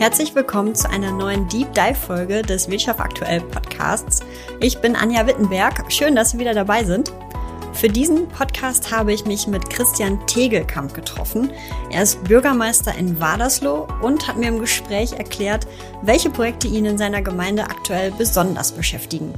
[0.00, 4.20] Herzlich willkommen zu einer neuen Deep Dive Folge des Wirtschaft aktuell Podcasts.
[4.58, 5.92] Ich bin Anja Wittenberg.
[5.92, 7.12] Schön, dass Sie wieder dabei sind.
[7.80, 11.50] Für diesen Podcast habe ich mich mit Christian Tegelkamp getroffen.
[11.90, 15.66] Er ist Bürgermeister in Wadersloh und hat mir im Gespräch erklärt,
[16.02, 19.32] welche Projekte ihn in seiner Gemeinde aktuell besonders beschäftigen.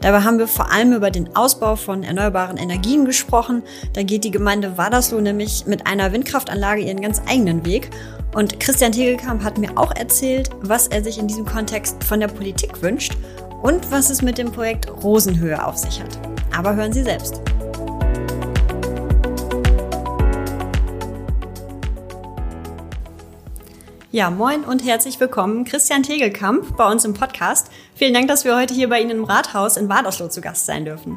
[0.00, 3.62] Dabei haben wir vor allem über den Ausbau von erneuerbaren Energien gesprochen.
[3.92, 7.90] Da geht die Gemeinde Wadersloh nämlich mit einer Windkraftanlage ihren ganz eigenen Weg.
[8.34, 12.28] Und Christian Tegelkamp hat mir auch erzählt, was er sich in diesem Kontext von der
[12.28, 13.18] Politik wünscht
[13.60, 16.18] und was es mit dem Projekt Rosenhöhe auf sich hat.
[16.56, 17.42] Aber hören Sie selbst.
[24.14, 27.68] Ja, moin und herzlich willkommen, Christian Tegelkamp bei uns im Podcast.
[27.94, 30.84] Vielen Dank, dass wir heute hier bei Ihnen im Rathaus in Wadersloh zu Gast sein
[30.84, 31.16] dürfen.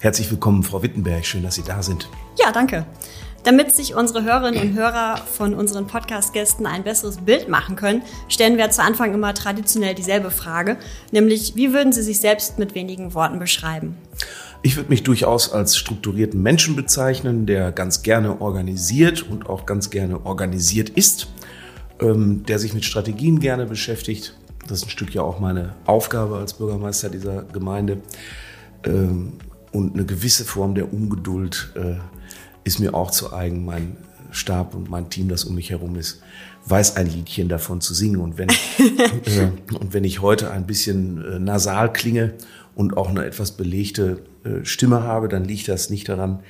[0.00, 1.24] Herzlich willkommen, Frau Wittenberg.
[1.24, 2.08] Schön, dass Sie da sind.
[2.40, 2.84] Ja, danke.
[3.44, 8.56] Damit sich unsere Hörerinnen und Hörer von unseren Podcast-Gästen ein besseres Bild machen können, stellen
[8.56, 10.78] wir zu Anfang immer traditionell dieselbe Frage,
[11.12, 13.96] nämlich wie würden Sie sich selbst mit wenigen Worten beschreiben?
[14.62, 19.90] Ich würde mich durchaus als strukturierten Menschen bezeichnen, der ganz gerne organisiert und auch ganz
[19.90, 21.28] gerne organisiert ist
[22.46, 24.34] der sich mit Strategien gerne beschäftigt.
[24.66, 28.00] Das ist ein Stück ja auch meine Aufgabe als Bürgermeister dieser Gemeinde.
[28.84, 29.34] Ähm,
[29.72, 31.96] und eine gewisse Form der Ungeduld äh,
[32.64, 33.64] ist mir auch zu eigen.
[33.64, 33.96] Mein
[34.30, 36.22] Stab und mein Team, das um mich herum ist,
[36.66, 38.20] weiß ein Liedchen davon zu singen.
[38.20, 42.34] Und wenn, äh, und wenn ich heute ein bisschen äh, nasal klinge
[42.74, 44.22] und auch eine etwas belegte
[44.64, 46.42] Stimme habe, dann liegt das nicht daran, ähm,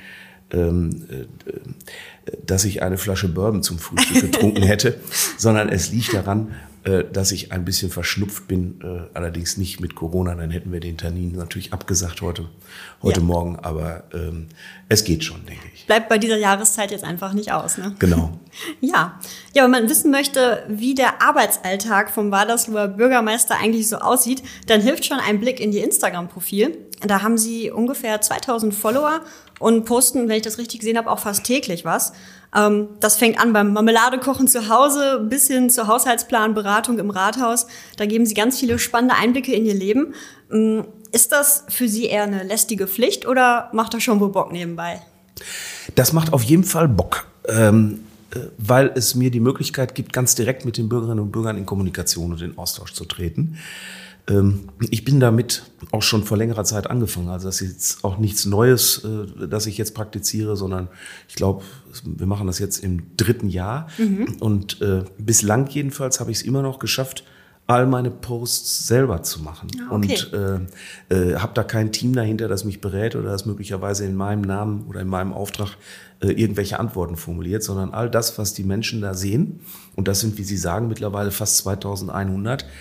[2.47, 4.99] dass ich eine Flasche Bourbon zum Frühstück getrunken hätte,
[5.39, 9.95] sondern es liegt daran, äh, dass ich ein bisschen verschnupft bin, äh, allerdings nicht mit
[9.95, 12.49] Corona, dann hätten wir den Termin natürlich abgesagt heute,
[13.03, 13.27] heute ja.
[13.27, 14.49] Morgen, aber ähm,
[14.89, 15.87] es geht schon, denke ich.
[15.87, 17.95] Bleibt bei dieser Jahreszeit jetzt einfach nicht aus, ne?
[18.01, 18.39] Genau.
[18.81, 19.21] ja.
[19.55, 24.81] Ja, wenn man wissen möchte, wie der Arbeitsalltag vom Wadersloher Bürgermeister eigentlich so aussieht, dann
[24.81, 26.77] hilft schon ein Blick in die Instagram-Profil.
[27.01, 29.21] Da haben sie ungefähr 2000 Follower
[29.61, 32.13] und posten, wenn ich das richtig gesehen habe, auch fast täglich was.
[32.55, 37.67] Ähm, das fängt an beim Marmeladekochen zu Hause bis hin zur Haushaltsplanberatung im Rathaus.
[37.97, 40.15] Da geben sie ganz viele spannende Einblicke in ihr Leben.
[40.51, 44.51] Ähm, ist das für Sie eher eine lästige Pflicht oder macht das schon wohl Bock
[44.51, 45.03] nebenbei?
[45.95, 47.27] Das macht auf jeden Fall Bock.
[47.49, 48.01] Ähm
[48.35, 51.67] äh, weil es mir die Möglichkeit gibt, ganz direkt mit den Bürgerinnen und Bürgern in
[51.67, 53.59] Kommunikation und in Austausch zu treten.
[54.29, 57.29] Ähm, ich bin damit auch schon vor längerer Zeit angefangen.
[57.29, 60.89] Also das ist jetzt auch nichts Neues, äh, das ich jetzt praktiziere, sondern
[61.29, 61.65] ich glaube,
[62.05, 63.89] wir machen das jetzt im dritten Jahr.
[63.99, 64.37] Mhm.
[64.41, 67.25] Und äh, bislang jedenfalls habe ich es immer noch geschafft,
[67.67, 69.69] all meine Posts selber zu machen.
[69.81, 70.19] Ah, okay.
[70.29, 70.69] Und
[71.11, 74.43] äh, äh, habe da kein Team dahinter, das mich berät oder das möglicherweise in meinem
[74.43, 75.77] Namen oder in meinem Auftrag
[76.21, 79.61] äh, irgendwelche Antworten formuliert, sondern all das, was die Menschen da sehen,
[79.95, 82.73] und das sind, wie Sie sagen, mittlerweile fast 2100, ähm, äh,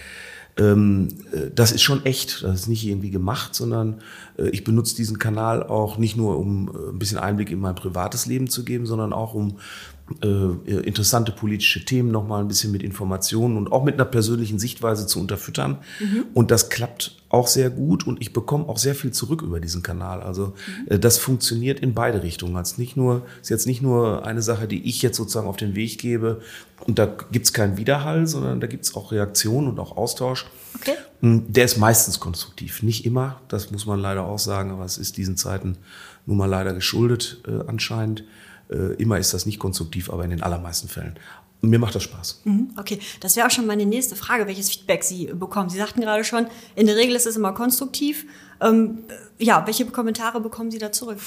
[1.55, 2.43] das ist schon echt.
[2.43, 4.01] Das ist nicht irgendwie gemacht, sondern
[4.37, 7.75] äh, ich benutze diesen Kanal auch nicht nur, um äh, ein bisschen Einblick in mein
[7.75, 12.83] privates Leben zu geben, sondern auch um äh, interessante politische Themen nochmal ein bisschen mit
[12.83, 15.77] Informationen und auch mit einer persönlichen Sichtweise zu unterfüttern.
[15.99, 16.25] Mhm.
[16.33, 19.83] Und das klappt auch sehr gut und ich bekomme auch sehr viel zurück über diesen
[19.83, 20.21] Kanal.
[20.21, 20.93] Also mhm.
[20.95, 22.55] äh, das funktioniert in beide Richtungen.
[22.57, 25.75] Also nicht nur, ist jetzt nicht nur eine Sache, die ich jetzt sozusagen auf den
[25.75, 26.41] Weg gebe
[26.85, 30.45] und da gibt's keinen Widerhall, sondern da gibt's auch Reaktionen und auch Austausch.
[30.75, 30.95] Okay.
[31.21, 32.83] Hm, der ist meistens konstruktiv.
[32.83, 35.77] Nicht immer, das muss man leider auch sagen, aber es ist diesen Zeiten
[36.25, 38.23] nun mal leider geschuldet äh, anscheinend.
[38.71, 41.15] Äh, immer ist das nicht konstruktiv, aber in den allermeisten Fällen.
[41.61, 42.41] Mir macht das Spaß.
[42.45, 45.69] Mhm, okay, das wäre auch schon meine nächste Frage, welches Feedback Sie bekommen.
[45.69, 48.25] Sie sagten gerade schon, in der Regel ist es immer konstruktiv.
[48.59, 48.99] Ähm,
[49.37, 51.19] ja, welche Kommentare bekommen Sie da zurück?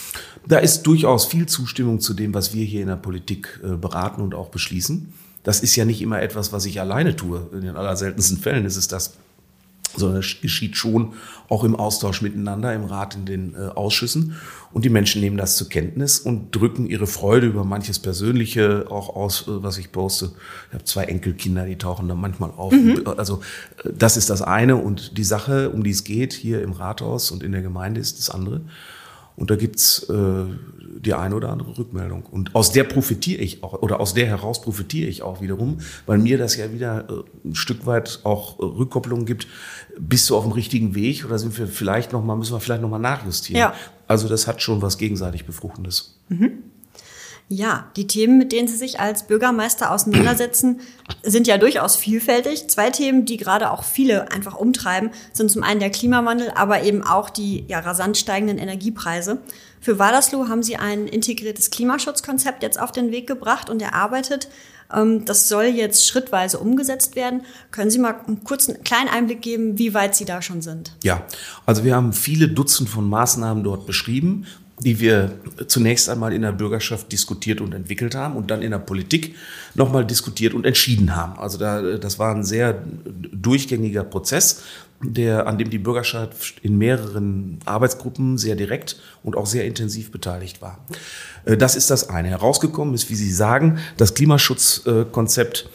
[0.46, 4.22] Da ist durchaus viel Zustimmung zu dem, was wir hier in der Politik äh, beraten
[4.22, 5.12] und auch beschließen.
[5.44, 7.48] Das ist ja nicht immer etwas, was ich alleine tue.
[7.52, 9.14] In den allerseltensten Fällen ist es das
[9.96, 11.14] sondern es geschieht schon
[11.48, 14.36] auch im Austausch miteinander, im Rat, in den äh, Ausschüssen.
[14.72, 19.14] Und die Menschen nehmen das zur Kenntnis und drücken ihre Freude über manches Persönliche auch
[19.14, 20.32] aus, äh, was ich poste.
[20.68, 22.72] Ich habe zwei Enkelkinder, die tauchen da manchmal auf.
[22.72, 23.02] Mhm.
[23.16, 23.40] Also
[23.84, 27.30] äh, das ist das eine und die Sache, um die es geht, hier im Rathaus
[27.30, 28.62] und in der Gemeinde ist das andere.
[29.36, 30.44] Und da gibt's äh,
[31.04, 32.24] die eine oder andere Rückmeldung.
[32.24, 36.18] Und aus der profitiere ich auch, oder aus der heraus profitiere ich auch wiederum, weil
[36.18, 39.46] mir das ja wieder äh, ein Stück weit auch äh, Rückkopplung gibt.
[39.98, 42.82] Bist du auf dem richtigen Weg oder sind wir vielleicht noch mal, müssen wir vielleicht
[42.82, 43.60] noch mal nachjustieren?
[43.60, 43.74] Ja.
[44.06, 46.18] Also das hat schon was gegenseitig Befruchtendes.
[46.28, 46.62] Mhm.
[47.48, 50.80] Ja, die Themen, mit denen Sie sich als Bürgermeister auseinandersetzen,
[51.22, 52.68] sind ja durchaus vielfältig.
[52.68, 57.02] Zwei Themen, die gerade auch viele einfach umtreiben, sind zum einen der Klimawandel, aber eben
[57.02, 59.38] auch die ja, rasant steigenden Energiepreise.
[59.80, 64.48] Für Wadersloh haben Sie ein integriertes Klimaschutzkonzept jetzt auf den Weg gebracht und erarbeitet.
[64.90, 67.42] Ähm, das soll jetzt schrittweise umgesetzt werden.
[67.70, 70.92] Können Sie mal einen kurzen kleinen Einblick geben, wie weit Sie da schon sind?
[71.04, 71.26] Ja,
[71.66, 74.46] also wir haben viele Dutzend von Maßnahmen dort beschrieben
[74.80, 75.32] die wir
[75.66, 79.36] zunächst einmal in der Bürgerschaft diskutiert und entwickelt haben und dann in der Politik
[79.74, 81.38] nochmal diskutiert und entschieden haben.
[81.38, 82.82] Also da, das war ein sehr
[83.32, 84.62] durchgängiger Prozess,
[85.00, 90.62] der, an dem die Bürgerschaft in mehreren Arbeitsgruppen sehr direkt und auch sehr intensiv beteiligt
[90.62, 90.84] war.
[91.44, 92.28] Äh, das ist das eine.
[92.28, 95.68] Herausgekommen ist, wie Sie sagen, das Klimaschutzkonzept.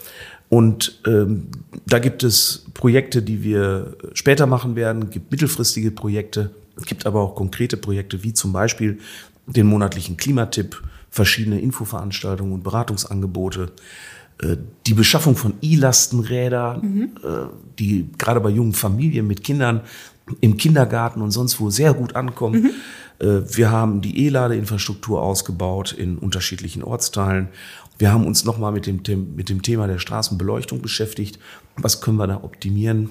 [0.48, 1.46] Und ähm,
[1.86, 6.50] da gibt es Projekte, die wir später machen werden, gibt mittelfristige Projekte,
[6.80, 8.98] es gibt aber auch konkrete Projekte, wie zum Beispiel
[9.46, 13.72] den monatlichen Klimatipp, verschiedene Infoveranstaltungen und Beratungsangebote,
[14.42, 14.56] äh,
[14.86, 17.10] die Beschaffung von E-Lastenräder, mhm.
[17.22, 17.28] Äh,
[17.78, 19.82] die gerade bei jungen Familien mit Kindern
[20.40, 22.62] im Kindergarten und sonst wo sehr gut ankommen.
[22.62, 23.26] Mhm.
[23.26, 27.48] Äh, wir haben die E-Ladeinfrastruktur ausgebaut in unterschiedlichen Ortsteilen.
[27.98, 29.02] Wir haben uns nochmal mit dem,
[29.34, 31.38] mit dem Thema der Straßenbeleuchtung beschäftigt.
[31.76, 33.10] Was können wir da optimieren?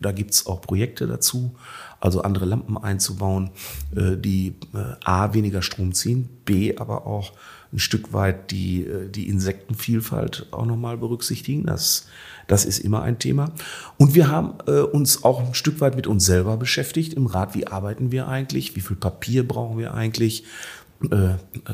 [0.00, 1.54] Da gibt's auch Projekte dazu
[2.02, 3.50] also andere Lampen einzubauen,
[3.94, 7.32] äh, die äh, A weniger Strom ziehen, B aber auch
[7.72, 11.64] ein Stück weit die, äh, die Insektenvielfalt auch nochmal berücksichtigen.
[11.64, 12.08] Das,
[12.48, 13.52] das ist immer ein Thema.
[13.98, 14.54] Und wir haben
[14.92, 17.54] uns auch ein Stück weit mit uns selber beschäftigt im Rat.
[17.54, 18.74] Wie arbeiten wir eigentlich?
[18.74, 20.44] Wie viel Papier brauchen wir eigentlich?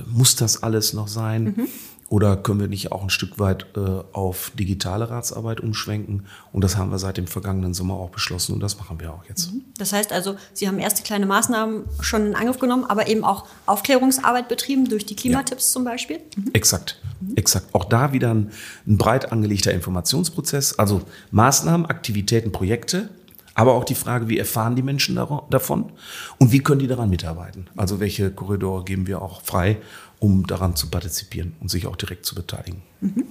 [0.06, 1.44] muss das alles noch sein?
[1.44, 1.68] Mhm.
[2.10, 3.80] Oder können wir nicht auch ein Stück weit äh,
[4.12, 6.26] auf digitale Ratsarbeit umschwenken?
[6.52, 9.24] Und das haben wir seit dem vergangenen Sommer auch beschlossen und das machen wir auch
[9.28, 9.52] jetzt.
[9.52, 9.64] Mhm.
[9.76, 13.46] Das heißt also, Sie haben erste kleine Maßnahmen schon in Angriff genommen, aber eben auch
[13.66, 15.72] Aufklärungsarbeit betrieben durch die Klimatipps ja.
[15.74, 16.20] zum Beispiel?
[16.36, 16.50] Mhm.
[16.54, 17.36] Exakt, mhm.
[17.36, 17.74] exakt.
[17.74, 18.52] Auch da wieder ein,
[18.86, 20.78] ein breit angelegter Informationsprozess.
[20.78, 23.10] Also Maßnahmen, Aktivitäten, Projekte,
[23.58, 25.16] aber auch die Frage, wie erfahren die Menschen
[25.50, 25.92] davon
[26.38, 27.66] und wie können die daran mitarbeiten?
[27.76, 29.78] Also welche Korridore geben wir auch frei,
[30.20, 32.82] um daran zu partizipieren und sich auch direkt zu beteiligen.
[33.00, 33.24] Mhm.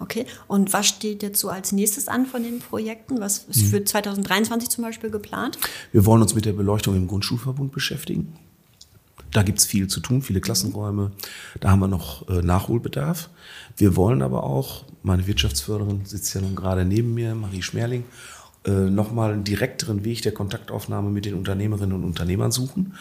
[0.00, 3.20] Okay, und was steht jetzt so als nächstes an von den Projekten?
[3.20, 5.58] Was ist für 2023 zum Beispiel geplant?
[5.92, 8.34] Wir wollen uns mit der Beleuchtung im Grundschulverbund beschäftigen.
[9.30, 11.12] Da gibt es viel zu tun, viele Klassenräume.
[11.60, 13.28] Da haben wir noch äh, Nachholbedarf.
[13.76, 18.04] Wir wollen aber auch, meine Wirtschaftsförderin sitzt ja nun gerade neben mir, Marie Schmerling,
[18.64, 22.94] äh, nochmal einen direkteren Weg der Kontaktaufnahme mit den Unternehmerinnen und Unternehmern suchen,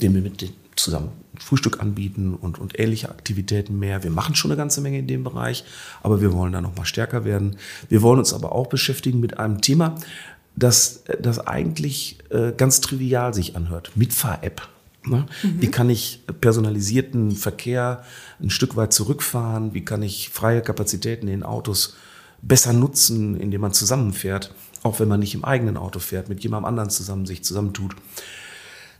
[0.00, 4.04] den wir mit zusammen Frühstück anbieten und, und ähnliche Aktivitäten mehr.
[4.04, 5.64] Wir machen schon eine ganze Menge in dem Bereich,
[6.02, 7.56] aber wir wollen da noch mal stärker werden.
[7.88, 9.96] Wir wollen uns aber auch beschäftigen mit einem Thema,
[10.56, 13.92] das, das eigentlich äh, ganz trivial sich anhört.
[13.96, 14.68] Mitfahr-App.
[15.06, 15.26] Ne?
[15.42, 15.60] Mhm.
[15.60, 18.04] Wie kann ich personalisierten Verkehr
[18.40, 19.74] ein Stück weit zurückfahren?
[19.74, 21.96] Wie kann ich freie Kapazitäten in Autos
[22.40, 26.66] besser nutzen, indem man zusammenfährt, auch wenn man nicht im eigenen Auto fährt, mit jemandem
[26.66, 27.96] anderen zusammen sich zusammentut?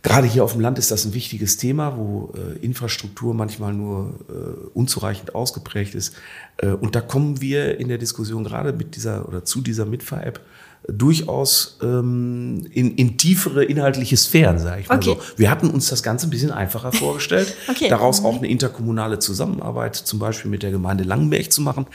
[0.04, 4.12] Gerade hier auf dem Land ist das ein wichtiges Thema, wo äh, Infrastruktur manchmal nur
[4.28, 6.14] äh, unzureichend ausgeprägt ist.
[6.58, 10.40] Äh, und da kommen wir in der Diskussion gerade mit dieser oder zu dieser Mitfahr-App
[10.88, 15.16] durchaus ähm, in, in tiefere inhaltliche Sphären, sage ich mal okay.
[15.18, 15.38] so.
[15.38, 17.88] Wir hatten uns das Ganze ein bisschen einfacher vorgestellt, okay.
[17.88, 21.86] daraus auch eine interkommunale Zusammenarbeit zum Beispiel mit der Gemeinde Langenberg zu machen,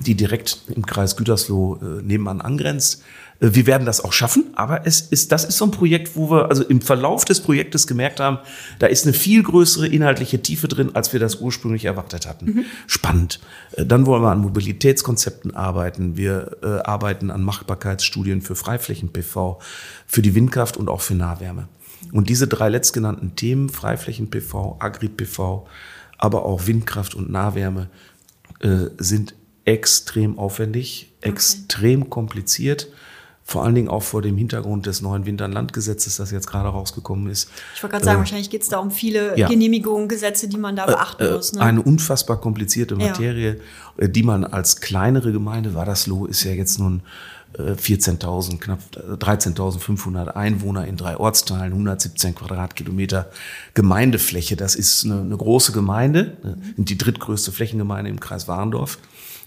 [0.00, 3.02] die direkt im Kreis Gütersloh äh, nebenan angrenzt.
[3.42, 6.30] Äh, wir werden das auch schaffen, aber es ist, das ist so ein Projekt, wo
[6.30, 8.38] wir also im Verlauf des Projektes gemerkt haben,
[8.78, 12.46] da ist eine viel größere inhaltliche Tiefe drin, als wir das ursprünglich erwartet hatten.
[12.46, 12.64] Mhm.
[12.86, 13.40] Spannend.
[13.72, 16.16] Äh, dann wollen wir an Mobilitätskonzepten arbeiten.
[16.16, 19.58] Wir äh, arbeiten an Machbarkeitsstudien für Freiflächen-PV,
[20.06, 21.68] für die Windkraft und auch für Nahwärme.
[22.12, 25.66] Und diese drei letztgenannten Themen, Freiflächen-PV, Agri-PV,
[26.18, 27.88] aber auch Windkraft und Nahwärme,
[28.60, 29.34] äh, sind
[29.64, 31.30] extrem aufwendig, okay.
[31.30, 32.88] extrem kompliziert
[33.44, 37.50] vor allen Dingen auch vor dem Hintergrund des neuen Winter-Landgesetzes, das jetzt gerade rausgekommen ist.
[37.74, 39.48] Ich wollte gerade sagen, äh, wahrscheinlich geht es da um viele ja.
[39.48, 41.52] Genehmigungen, Gesetze, die man da äh, beachten äh, muss.
[41.52, 41.60] Ne?
[41.60, 43.56] Eine unfassbar komplizierte Materie,
[43.98, 44.04] ja.
[44.04, 47.02] Äh, die man als kleinere Gemeinde, Wadersloh ist ja jetzt nun
[47.58, 53.30] 14.000, äh, knapp 13.500 Einwohner in drei Ortsteilen, 117 Quadratkilometer
[53.74, 54.56] Gemeindefläche.
[54.56, 56.84] Das ist eine, eine große Gemeinde, mhm.
[56.84, 58.98] die drittgrößte Flächengemeinde im Kreis Warendorf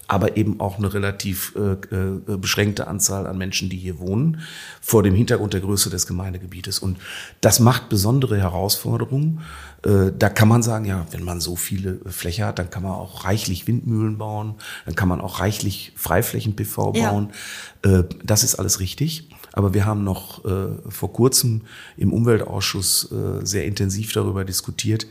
[0.08, 4.42] aber eben auch eine relativ äh, äh, beschränkte Anzahl an Menschen, die hier wohnen,
[4.82, 6.80] vor dem Hintergrund der Größe des Gemeindegebietes.
[6.80, 6.98] Und
[7.42, 9.42] das macht besondere Herausforderungen.
[9.84, 12.92] Äh, da kann man sagen, ja, wenn man so viele Fläche hat, dann kann man
[12.92, 17.32] auch reichlich Windmühlen bauen, dann kann man auch reichlich Freiflächen-PV bauen.
[17.84, 18.00] Ja.
[18.00, 19.30] Äh, das ist alles richtig.
[19.54, 21.62] Aber wir haben noch äh, vor kurzem
[21.96, 25.08] im Umweltausschuss äh, sehr intensiv darüber diskutiert,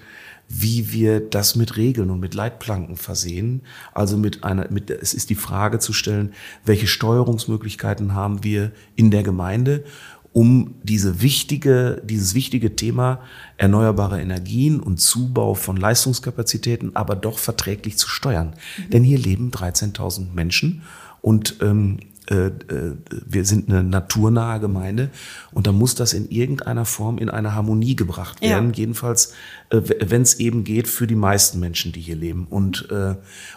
[0.48, 3.62] wie wir das mit Regeln und mit Leitplanken versehen.
[3.92, 6.32] Also mit einer, mit, es ist die Frage zu stellen,
[6.64, 9.84] welche Steuerungsmöglichkeiten haben wir in der Gemeinde,
[10.32, 13.20] um diese wichtige, dieses wichtige Thema
[13.56, 18.54] erneuerbare Energien und Zubau von Leistungskapazitäten aber doch verträglich zu steuern.
[18.76, 18.90] Mhm.
[18.90, 20.82] Denn hier leben 13.000 Menschen
[21.20, 21.98] und ähm,
[22.30, 25.10] äh, äh, wir sind eine naturnahe Gemeinde
[25.52, 28.70] und da muss das in irgendeiner Form in eine Harmonie gebracht werden.
[28.70, 28.76] Ja.
[28.76, 29.34] Jedenfalls,
[29.68, 32.46] äh, wenn es eben geht für die meisten Menschen, die hier leben.
[32.48, 32.88] Und,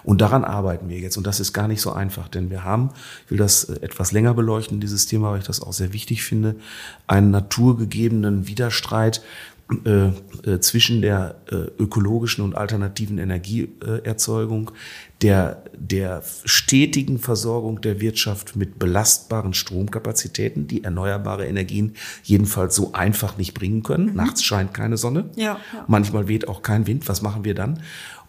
[0.04, 1.18] und daran arbeiten wir jetzt.
[1.18, 2.90] Und das ist gar nicht so einfach, denn wir haben,
[3.26, 6.56] ich will das etwas länger beleuchten, dieses Thema, weil ich das auch sehr wichtig finde,
[7.08, 9.57] einen naturgegebenen Widerstreit äh, äh,
[10.62, 14.72] zwischen der äh, ökologischen und alternativen Energieerzeugung,
[15.22, 23.38] der, der stetigen Versorgung der Wirtschaft mit belastbaren Stromkapazitäten, die erneuerbare Energien jedenfalls so einfach
[23.38, 24.12] nicht bringen können.
[24.12, 24.16] Mhm.
[24.16, 25.86] Nachts scheint keine Sonne, ja, ja.
[25.88, 27.10] manchmal weht auch kein Wind.
[27.10, 27.82] Was machen wir dann?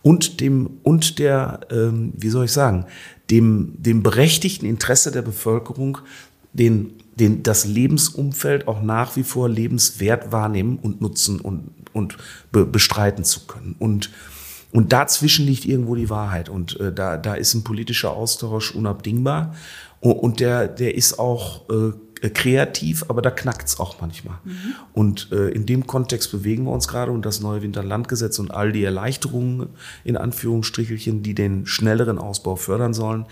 [0.03, 2.87] Und dem und der, ähm, wie soll ich sagen,
[3.31, 5.99] dem dem berechtigten Interesse der Bevölkerung,
[6.53, 12.17] den den, das Lebensumfeld auch nach wie vor lebenswert wahrnehmen und nutzen und, und
[12.53, 13.75] be, bestreiten zu können.
[13.79, 14.11] Und,
[14.73, 16.49] und dazwischen liegt irgendwo die Wahrheit.
[16.49, 19.55] Und äh, da, da ist ein politischer Austausch unabdingbar.
[20.01, 24.39] Und, der, der ist auch äh, kreativ, aber da knackt's auch manchmal.
[24.45, 24.75] Mhm.
[24.93, 28.73] Und äh, in dem Kontext bewegen wir uns gerade und das neue Winterlandgesetz und all
[28.73, 29.69] die Erleichterungen
[30.05, 33.27] in Anführungsstrichelchen, die den schnelleren Ausbau fördern sollen,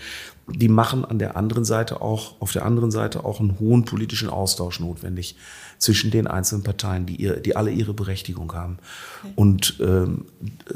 [0.47, 4.29] die machen an der anderen Seite auch, auf der anderen Seite auch einen hohen politischen
[4.29, 5.35] Austausch notwendig
[5.77, 8.77] zwischen den einzelnen Parteien, die, ihr, die alle ihre Berechtigung haben.
[9.23, 9.33] Okay.
[9.35, 10.25] Und ähm,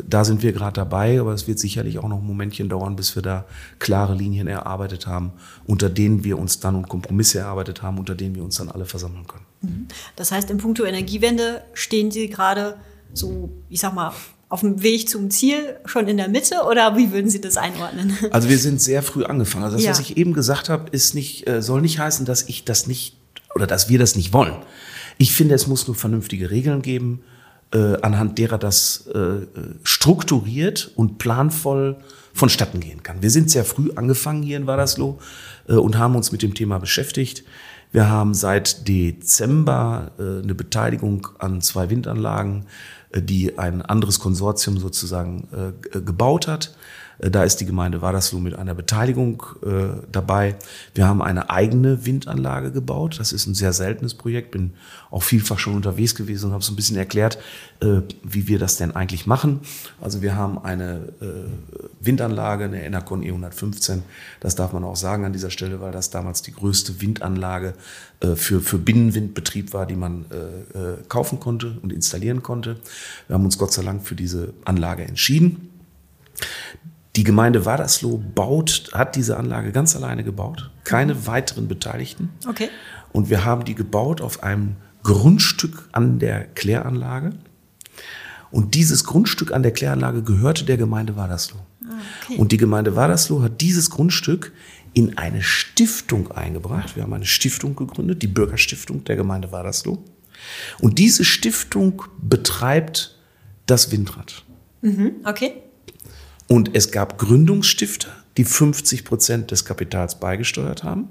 [0.07, 3.15] da sind wir gerade dabei, aber es wird sicherlich auch noch ein Momentchen dauern, bis
[3.15, 3.45] wir da
[3.79, 5.31] klare Linien erarbeitet haben,
[5.65, 8.85] unter denen wir uns dann und Kompromisse erarbeitet haben, unter denen wir uns dann alle
[8.85, 9.45] versammeln können.
[9.61, 9.87] Mhm.
[10.15, 12.77] Das heißt, im Punkto Energiewende stehen Sie gerade
[13.13, 14.13] so, ich sag mal,
[14.49, 18.17] auf dem Weg zum Ziel schon in der Mitte oder wie würden Sie das einordnen?
[18.31, 19.63] Also wir sind sehr früh angefangen.
[19.63, 19.91] Also das, ja.
[19.91, 23.15] was ich eben gesagt habe, ist nicht, äh, soll nicht heißen, dass ich das nicht
[23.55, 24.55] oder dass wir das nicht wollen.
[25.21, 27.21] Ich finde, es muss nur vernünftige Regeln geben,
[27.75, 29.45] äh, anhand derer das äh,
[29.83, 31.97] strukturiert und planvoll
[32.33, 33.21] vonstatten gehen kann.
[33.21, 35.19] Wir sind sehr früh angefangen hier in Wadersloh
[35.67, 37.43] äh, und haben uns mit dem Thema beschäftigt.
[37.91, 42.65] Wir haben seit Dezember äh, eine Beteiligung an zwei Windanlagen,
[43.11, 46.75] äh, die ein anderes Konsortium sozusagen äh, gebaut hat.
[47.21, 50.55] Äh, da ist die Gemeinde Wadersloh mit einer Beteiligung äh, dabei.
[50.93, 53.19] Wir haben eine eigene Windanlage gebaut.
[53.19, 54.51] Das ist ein sehr seltenes Projekt.
[54.51, 54.73] Bin
[55.09, 57.37] auch vielfach schon unterwegs gewesen und habe so ein bisschen erklärt,
[57.81, 59.61] äh, wie wir das denn eigentlich machen.
[60.01, 61.25] Also wir haben eine äh,
[61.99, 63.99] Windanlage, eine Enercon E115.
[64.39, 67.73] Das darf man auch sagen an dieser Stelle, weil das damals die größte Windanlage
[68.21, 72.77] äh, für, für Binnenwindbetrieb war, die man äh, kaufen konnte und installieren konnte.
[73.27, 75.69] Wir haben uns Gott sei Dank für diese Anlage entschieden.
[77.15, 81.27] Die Gemeinde Wadersloh baut, hat diese Anlage ganz alleine gebaut, keine mhm.
[81.27, 82.29] weiteren Beteiligten.
[82.47, 82.69] Okay.
[83.11, 87.31] Und wir haben die gebaut auf einem Grundstück an der Kläranlage.
[88.49, 91.59] Und dieses Grundstück an der Kläranlage gehörte der Gemeinde Wadersloh.
[91.83, 92.37] Ah, okay.
[92.37, 94.51] Und die Gemeinde Wadersloh hat dieses Grundstück
[94.93, 96.95] in eine Stiftung eingebracht.
[96.95, 100.03] Wir haben eine Stiftung gegründet, die Bürgerstiftung der Gemeinde Wadersloh.
[100.79, 103.17] Und diese Stiftung betreibt
[103.67, 104.43] das Windrad.
[104.81, 105.53] Mhm, okay.
[106.51, 111.07] Und es gab Gründungsstifter, die 50 Prozent des Kapitals beigesteuert haben.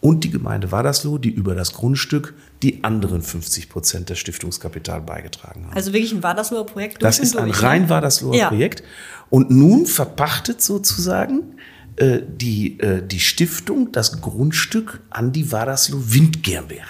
[0.00, 2.34] Und die Gemeinde Wadersloh, die über das Grundstück
[2.64, 5.76] die anderen 50 Prozent des Stiftungskapital beigetragen haben.
[5.76, 7.00] Also wirklich ein Wadersloher Projekt?
[7.00, 8.48] Das ist ein durch, rein Wadersloher ja.
[8.48, 8.82] Projekt.
[9.30, 11.54] Und nun verpachtet sozusagen
[11.94, 16.82] äh, die, äh, die Stiftung das Grundstück an die Wadersloh Wind GmbH.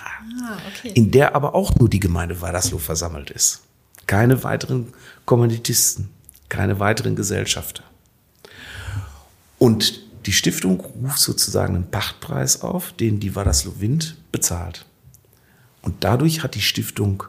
[0.42, 0.92] Ah, okay.
[0.94, 3.60] In der aber auch nur die Gemeinde Wadersloh versammelt ist.
[4.06, 4.94] Keine weiteren
[5.26, 6.08] Kommanditisten
[6.52, 7.82] keine weiteren Gesellschafter.
[9.58, 14.84] Und die Stiftung ruft sozusagen einen Pachtpreis auf, den die Wadersloh Wind bezahlt.
[15.80, 17.22] Und dadurch hat die Stiftung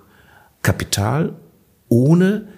[0.61, 1.35] Kapital,
[1.87, 2.49] ohne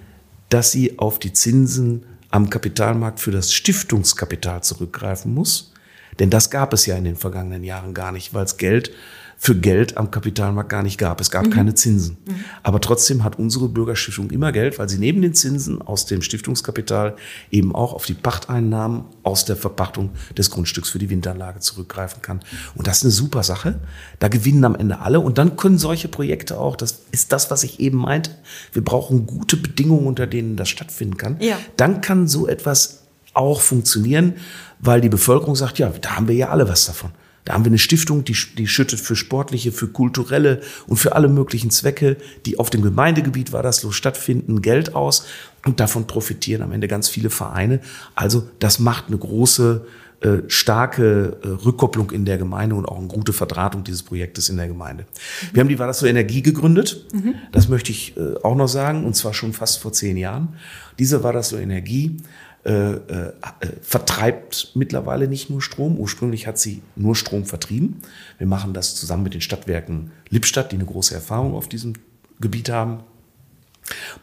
[0.49, 5.71] dass sie auf die Zinsen am Kapitalmarkt für das Stiftungskapital zurückgreifen muss.
[6.17, 8.89] Denn das gab es ja in den vergangenen Jahren gar nicht, weil es Geld
[9.37, 11.21] für Geld am Kapitalmarkt gar nicht gab.
[11.21, 11.49] Es gab mhm.
[11.51, 12.17] keine Zinsen.
[12.25, 12.35] Mhm.
[12.63, 17.15] Aber trotzdem hat unsere Bürgerstiftung immer Geld, weil sie neben den Zinsen aus dem Stiftungskapital
[17.51, 22.39] eben auch auf die Pachteinnahmen aus der Verpachtung des Grundstücks für die Windanlage zurückgreifen kann.
[22.75, 23.79] Und das ist eine super Sache.
[24.19, 25.19] Da gewinnen am Ende alle.
[25.19, 28.31] Und dann können solche Projekte auch, das ist das, was ich eben meinte,
[28.73, 31.37] wir brauchen gute Bedingungen, unter denen das stattfinden kann.
[31.39, 31.57] Ja.
[31.77, 34.35] Dann kann so etwas auch funktionieren,
[34.79, 37.11] weil die Bevölkerung sagt, ja, da haben wir ja alle was davon.
[37.45, 41.29] Da haben wir eine Stiftung, die, die schüttet für sportliche, für kulturelle und für alle
[41.29, 45.25] möglichen Zwecke, die auf dem Gemeindegebiet war das so stattfinden, Geld aus.
[45.63, 47.79] Und davon profitieren am Ende ganz viele Vereine.
[48.15, 49.85] Also das macht eine große
[50.21, 54.57] äh, starke äh, Rückkopplung in der Gemeinde und auch eine gute Verdrahtung dieses Projektes in
[54.57, 55.05] der Gemeinde.
[55.53, 57.05] Wir haben die War das so Energie gegründet.
[57.13, 57.35] Mhm.
[57.51, 60.55] Das möchte ich äh, auch noch sagen, und zwar schon fast vor zehn Jahren.
[60.97, 62.17] Diese War das so Energie
[62.65, 63.33] äh, äh,
[63.81, 65.97] vertreibt mittlerweile nicht nur Strom.
[65.97, 68.01] Ursprünglich hat sie nur Strom vertrieben.
[68.39, 71.93] Wir machen das zusammen mit den Stadtwerken Lippstadt, die eine große Erfahrung auf diesem
[72.39, 73.03] Gebiet haben.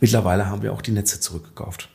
[0.00, 1.88] Mittlerweile haben wir auch die Netze zurückgekauft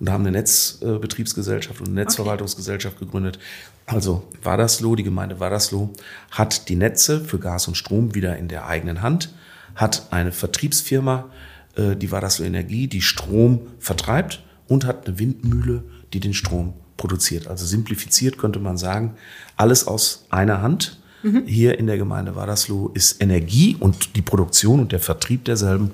[0.00, 3.04] und haben eine Netzbetriebsgesellschaft und eine Netzverwaltungsgesellschaft okay.
[3.04, 3.38] gegründet.
[3.86, 5.90] Also Wadersloh, die Gemeinde Wadersloh,
[6.32, 9.32] hat die Netze für Gas und Strom wieder in der eigenen Hand,
[9.76, 11.30] hat eine Vertriebsfirma,
[11.76, 17.48] äh, die Wadersloh Energie, die Strom vertreibt und hat eine Windmühle, die den Strom produziert.
[17.48, 19.16] Also simplifiziert könnte man sagen,
[19.56, 21.00] alles aus einer Hand.
[21.22, 21.46] Mhm.
[21.46, 25.92] Hier in der Gemeinde Wadersloh ist Energie und die Produktion und der Vertrieb derselben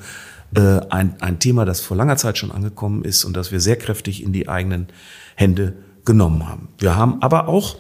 [0.55, 3.77] äh, ein, ein Thema, das vor langer Zeit schon angekommen ist und das wir sehr
[3.77, 4.89] kräftig in die eigenen
[5.35, 6.69] Hände genommen haben.
[6.79, 7.77] Wir haben aber auch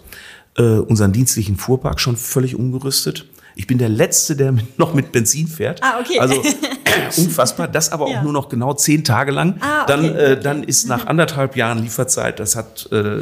[0.58, 3.26] äh, unseren dienstlichen Fuhrpark schon völlig umgerüstet.
[3.54, 5.82] Ich bin der Letzte, der mit, noch mit Benzin fährt.
[5.82, 6.18] Ah, okay.
[6.18, 6.42] Also
[7.16, 7.68] unfassbar.
[7.68, 8.22] Das aber auch ja.
[8.22, 9.56] nur noch genau zehn Tage lang.
[9.60, 9.86] Ah, okay.
[9.88, 13.20] Dann, äh, dann ist nach anderthalb Jahren Lieferzeit, das hat äh,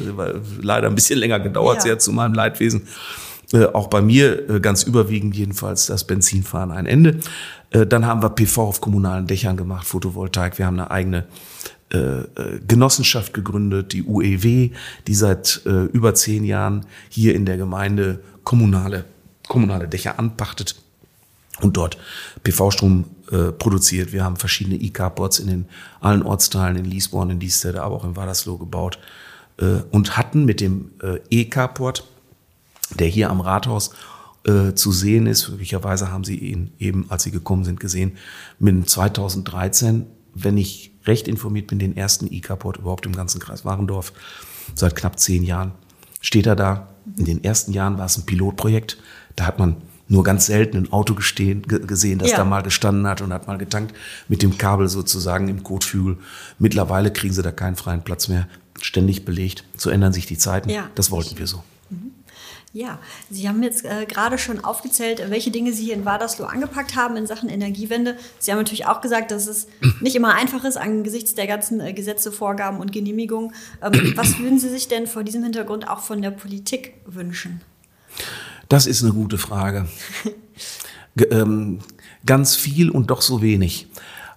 [0.60, 1.82] leider ein bisschen länger gedauert, ja.
[1.82, 2.88] sehr zu meinem Leidwesen,
[3.52, 7.20] äh, auch bei mir äh, ganz überwiegend jedenfalls das Benzinfahren ein Ende.
[7.70, 10.58] Äh, dann haben wir PV auf kommunalen Dächern gemacht, Photovoltaik.
[10.58, 11.24] Wir haben eine eigene
[11.92, 12.26] äh, äh,
[12.66, 14.70] Genossenschaft gegründet, die UEW,
[15.06, 19.04] die seit äh, über zehn Jahren hier in der Gemeinde kommunale,
[19.46, 20.74] kommunale Dächer anpachtet
[21.60, 21.96] und dort
[22.42, 24.12] PV-Strom äh, produziert.
[24.12, 25.66] Wir haben verschiedene E-Carports in den
[26.00, 28.98] allen Ortsteilen in Liesborn, in Diestede, aber auch in Wadersloh gebaut
[29.58, 32.04] äh, und hatten mit dem äh, E-Carport,
[32.98, 33.90] der hier am Rathaus
[34.46, 35.48] äh, zu sehen ist.
[35.48, 38.16] Möglicherweise haben Sie ihn eben, als Sie gekommen sind, gesehen,
[38.58, 44.12] mit 2013, wenn ich recht informiert bin, den ersten E-Carport überhaupt im ganzen Kreis Warendorf.
[44.74, 45.72] Seit knapp zehn Jahren
[46.20, 46.88] steht er da.
[47.16, 48.98] In den ersten Jahren war es ein Pilotprojekt.
[49.36, 49.76] Da hat man
[50.08, 52.36] nur ganz selten ein Auto gestehen, gesehen, das ja.
[52.36, 53.94] da mal gestanden hat und hat mal getankt
[54.28, 56.18] mit dem Kabel sozusagen im Kotflügel.
[56.58, 58.48] Mittlerweile kriegen sie da keinen freien Platz mehr,
[58.80, 59.64] ständig belegt.
[59.76, 60.70] So ändern sich die Zeiten.
[60.70, 60.88] Ja.
[60.94, 61.62] Das wollten wir so.
[61.90, 62.12] Mhm.
[62.72, 62.98] Ja,
[63.30, 67.16] Sie haben jetzt äh, gerade schon aufgezählt, welche Dinge Sie hier in Wadersloh angepackt haben
[67.16, 68.18] in Sachen Energiewende.
[68.38, 69.66] Sie haben natürlich auch gesagt, dass es
[70.00, 73.54] nicht immer einfach ist angesichts der ganzen äh, Gesetze, Vorgaben und Genehmigungen.
[73.82, 77.62] Ähm, was würden Sie sich denn vor diesem Hintergrund auch von der Politik wünschen?
[78.68, 79.86] Das ist eine gute Frage.
[81.30, 81.78] Ähm,
[82.26, 83.86] ganz viel und doch so wenig.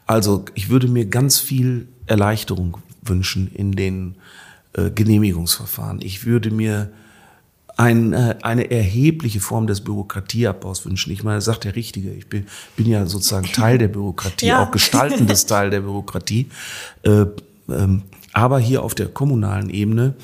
[0.05, 4.15] Also ich würde mir ganz viel Erleichterung wünschen in den
[4.73, 6.01] äh, Genehmigungsverfahren.
[6.01, 6.91] Ich würde mir
[7.75, 11.11] ein, äh, eine erhebliche Form des Bürokratieabbaus wünschen.
[11.11, 12.11] Ich meine, sagt der Richtige.
[12.11, 14.63] Ich bin, bin ja sozusagen Teil der Bürokratie, ja.
[14.63, 16.49] auch gestaltendes Teil der Bürokratie.
[17.03, 17.25] Äh,
[17.69, 20.15] ähm, aber hier auf der kommunalen Ebene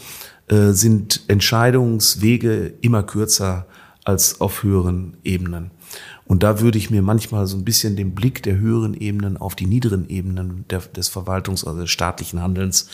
[0.48, 3.65] äh, sind Entscheidungswege immer kürzer
[4.06, 5.72] als auf höheren Ebenen.
[6.26, 9.56] Und da würde ich mir manchmal so ein bisschen den Blick der höheren Ebenen auf
[9.56, 12.88] die niederen Ebenen der, des Verwaltungs-, also des staatlichen Handelns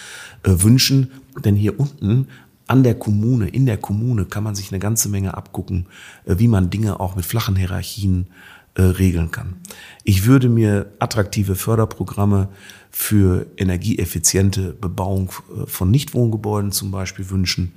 [0.44, 1.12] äh, wünschen.
[1.44, 2.28] Denn hier unten
[2.68, 5.88] an der Kommune, in der Kommune kann man sich eine ganze Menge abgucken,
[6.26, 8.28] äh, wie man Dinge auch mit flachen Hierarchien
[8.76, 9.56] äh, regeln kann.
[10.06, 12.48] Ich würde mir attraktive Förderprogramme
[12.90, 17.74] für energieeffiziente Bebauung äh, von Nichtwohngebäuden zum Beispiel wünschen.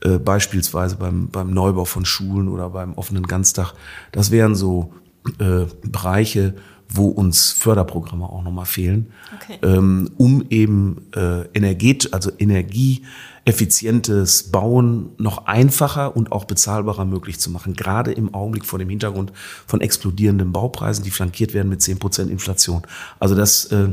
[0.00, 3.74] Äh, beispielsweise beim, beim Neubau von Schulen oder beim offenen Ganzdach.
[4.12, 4.92] Das wären so
[5.38, 6.54] äh, Bereiche,
[6.88, 9.58] wo uns Förderprogramme auch nochmal fehlen, okay.
[9.62, 17.50] ähm, um eben äh, Energie, also energieeffizientes Bauen noch einfacher und auch bezahlbarer möglich zu
[17.50, 17.74] machen.
[17.74, 19.32] Gerade im Augenblick vor dem Hintergrund
[19.66, 22.82] von explodierenden Baupreisen, die flankiert werden mit zehn Prozent Inflation.
[23.18, 23.88] Also das, äh,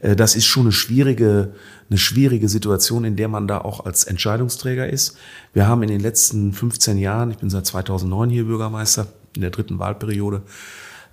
[0.00, 1.54] äh, das ist schon eine schwierige,
[1.90, 5.16] eine schwierige Situation, in der man da auch als Entscheidungsträger ist.
[5.52, 9.50] Wir haben in den letzten 15 Jahren, ich bin seit 2009 hier Bürgermeister, in der
[9.50, 10.42] dritten Wahlperiode,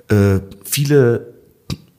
[0.10, 1.34] äh, viele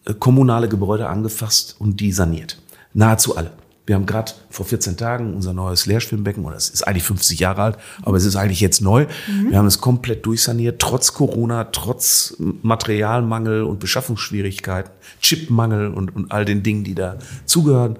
[0.04, 2.60] äh, kommunale Gebäude angefasst und die saniert.
[2.94, 3.52] Nahezu alle.
[3.84, 7.62] Wir haben gerade vor 14 Tagen unser neues Leerschwimmbecken, oder es ist eigentlich 50 Jahre
[7.62, 9.06] alt, aber es ist eigentlich jetzt neu.
[9.26, 9.50] Mhm.
[9.50, 16.44] Wir haben es komplett durchsaniert, trotz Corona, trotz Materialmangel und Beschaffungsschwierigkeiten, Chipmangel und, und all
[16.44, 17.98] den Dingen, die da zugehören.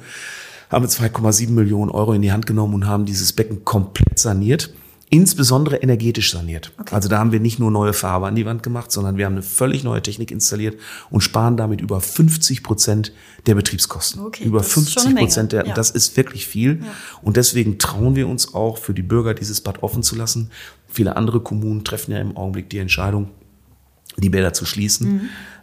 [0.71, 4.73] Haben wir 2,7 Millionen Euro in die Hand genommen und haben dieses Becken komplett saniert
[5.11, 6.73] insbesondere energetisch saniert.
[6.79, 6.95] Okay.
[6.95, 9.35] Also da haben wir nicht nur neue Farbe an die Wand gemacht, sondern wir haben
[9.35, 10.79] eine völlig neue Technik installiert
[11.11, 13.13] und sparen damit über 50 Prozent
[13.47, 14.21] der Betriebskosten.
[14.21, 15.75] Okay, über 50 Prozent der, ja.
[15.75, 16.81] das ist wirklich viel.
[16.83, 16.87] Ja.
[17.23, 20.51] Und deswegen trauen wir uns auch für die Bürger dieses Bad offen zu lassen.
[20.89, 23.31] Viele andere Kommunen treffen ja im Augenblick die Entscheidung,
[24.19, 25.13] die Bäder zu schließen.
[25.13, 25.21] Mhm.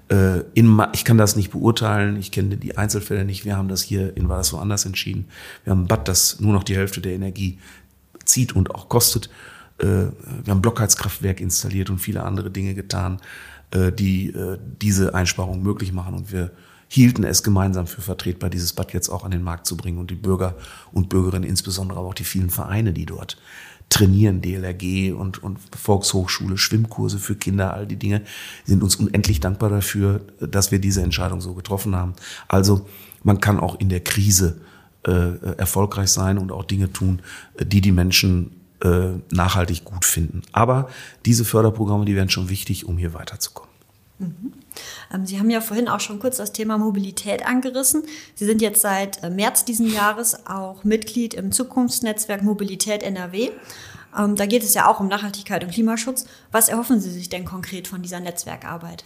[0.10, 3.46] Äh, in, ich kann das nicht beurteilen, ich kenne die Einzelfälle nicht.
[3.46, 5.28] Wir haben das hier in Wallis woanders entschieden.
[5.64, 7.60] Wir haben ein Bad, das nur noch die Hälfte der Energie
[8.24, 9.30] zieht und auch kostet.
[9.80, 13.20] Äh, wir haben Blockheizkraftwerk installiert und viele andere Dinge getan,
[13.72, 14.34] äh, die
[14.82, 16.14] diese Einsparung möglich machen.
[16.14, 16.52] Und wir
[16.88, 20.12] hielten es gemeinsam für vertretbar, dieses Bad jetzt auch an den Markt zu bringen und
[20.12, 20.56] die Bürger
[20.92, 23.38] und Bürgerinnen, insbesondere aber auch die vielen Vereine, die dort
[23.90, 28.22] trainieren, DLRG und, und Volkshochschule, Schwimmkurse für Kinder, all die Dinge,
[28.66, 32.14] sind uns unendlich dankbar dafür, dass wir diese Entscheidung so getroffen haben.
[32.48, 32.88] Also
[33.24, 34.62] man kann auch in der Krise
[35.04, 37.22] äh, erfolgreich sein und auch Dinge tun,
[37.62, 40.42] die die Menschen äh, nachhaltig gut finden.
[40.52, 40.90] Aber
[41.26, 43.72] diese Förderprogramme, die werden schon wichtig, um hier weiterzukommen.
[44.20, 44.54] Mhm.
[45.14, 48.04] Ähm, Sie haben ja vorhin auch schon kurz das Thema Mobilität angerissen.
[48.36, 53.52] Sie sind jetzt seit äh, März diesen Jahres auch Mitglied im Zukunftsnetzwerk Mobilität NRW.
[54.18, 56.26] Ähm, da geht es ja auch um Nachhaltigkeit und Klimaschutz.
[56.52, 59.04] Was erhoffen Sie sich denn konkret von dieser Netzwerkarbeit?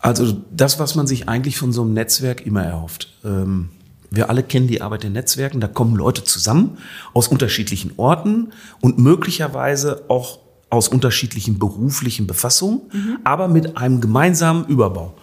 [0.00, 3.12] Also das, was man sich eigentlich von so einem Netzwerk immer erhofft.
[3.24, 3.70] Ähm,
[4.10, 5.60] wir alle kennen die Arbeit in Netzwerken.
[5.60, 6.78] Da kommen Leute zusammen
[7.12, 10.38] aus unterschiedlichen Orten und möglicherweise auch
[10.70, 13.18] aus unterschiedlichen beruflichen Befassungen, mhm.
[13.24, 15.14] aber mit einem gemeinsamen Überbau.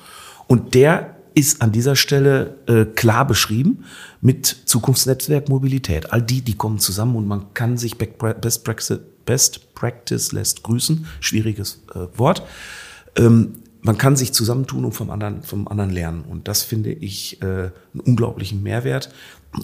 [0.48, 3.86] Und der ist an dieser Stelle äh, klar beschrieben
[4.22, 6.14] mit Zukunftsnetzwerk Mobilität.
[6.14, 11.06] All die, die kommen zusammen und man kann sich Best Practice, Best Practice lässt grüßen,
[11.20, 12.44] schwieriges äh, Wort.
[13.16, 16.24] Ähm, man kann sich zusammentun und vom anderen, vom anderen lernen.
[16.24, 17.72] Und das finde ich äh, einen
[18.06, 19.10] unglaublichen Mehrwert.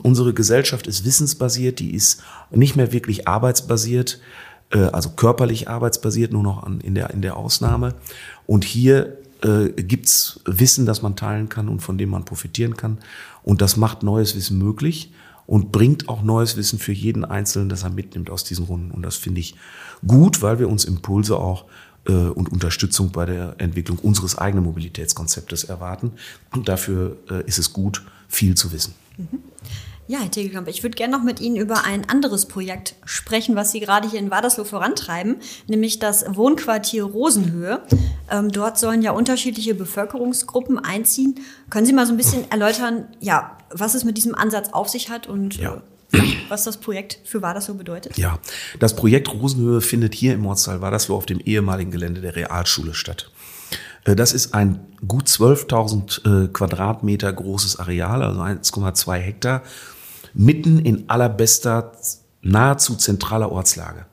[0.04, 4.20] Unsere Gesellschaft ist wissensbasiert, die ist nicht mehr wirklich arbeitsbasiert.
[4.72, 7.96] Äh, also körperlich arbeitsbasiert, nur noch an, in, der, in der Ausnahme.
[8.46, 12.98] Und hier äh, gibt's Wissen, das man teilen kann und von dem man profitieren kann.
[13.44, 15.12] Und das macht neues Wissen möglich
[15.46, 18.92] und bringt auch neues Wissen für jeden Einzelnen, das er mitnimmt aus diesen Runden.
[18.92, 19.56] Und das finde ich
[20.06, 21.66] gut, weil wir uns Impulse auch
[22.06, 26.12] äh, und Unterstützung bei der Entwicklung unseres eigenen Mobilitätskonzeptes erwarten.
[26.54, 28.94] Und dafür äh, ist es gut, viel zu wissen.
[29.18, 29.40] Mhm.
[30.10, 33.72] Ja, Herr Tegelkamp, ich würde gerne noch mit Ihnen über ein anderes Projekt sprechen, was
[33.72, 35.36] Sie gerade hier in Wadersloh vorantreiben,
[35.68, 37.84] nämlich das Wohnquartier Rosenhöhe.
[38.32, 41.36] Ähm, dort sollen ja unterschiedliche Bevölkerungsgruppen einziehen.
[41.70, 45.12] Können Sie mal so ein bisschen erläutern, ja, was es mit diesem Ansatz auf sich
[45.12, 45.80] hat und ja.
[46.12, 48.18] äh, was das Projekt für Wadersloh bedeutet?
[48.18, 48.40] Ja,
[48.80, 53.30] das Projekt Rosenhöhe findet hier im Ortsteil Wadersloh auf dem ehemaligen Gelände der Realschule statt.
[54.06, 59.62] Äh, das ist ein gut 12.000 äh, Quadratmeter großes Areal, also 1,2 Hektar
[60.34, 61.92] mitten in allerbester,
[62.42, 64.06] nahezu zentraler Ortslage.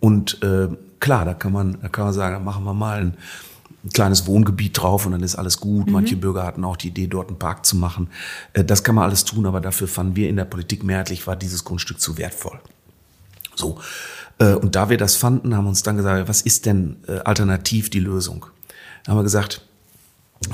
[0.00, 0.68] Und äh,
[1.00, 3.14] klar, da kann man, da kann man sagen, machen wir mal ein,
[3.84, 5.86] ein kleines Wohngebiet drauf und dann ist alles gut.
[5.86, 5.92] Mhm.
[5.92, 8.08] Manche Bürger hatten auch die Idee, dort einen Park zu machen.
[8.52, 11.36] Äh, das kann man alles tun, aber dafür fanden wir in der Politik mehrheitlich, war
[11.36, 12.58] dieses Grundstück zu wertvoll.
[13.54, 13.78] So.
[14.38, 17.18] Äh, und da wir das fanden, haben wir uns dann gesagt, was ist denn äh,
[17.18, 18.46] alternativ die Lösung?
[19.04, 19.67] Da haben wir gesagt,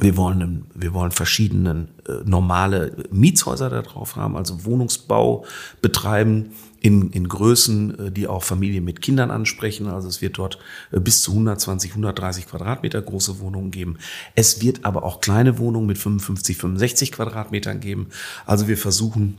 [0.01, 5.45] wir wollen, wir wollen verschiedene äh, normale Mietshäuser da drauf haben, also Wohnungsbau
[5.83, 9.87] betreiben in, in Größen, äh, die auch Familien mit Kindern ansprechen.
[9.89, 10.59] Also es wird dort
[10.91, 13.99] äh, bis zu 120, 130 Quadratmeter große Wohnungen geben.
[14.35, 18.09] Es wird aber auch kleine Wohnungen mit 55, 65 Quadratmetern geben.
[18.47, 19.39] Also wir versuchen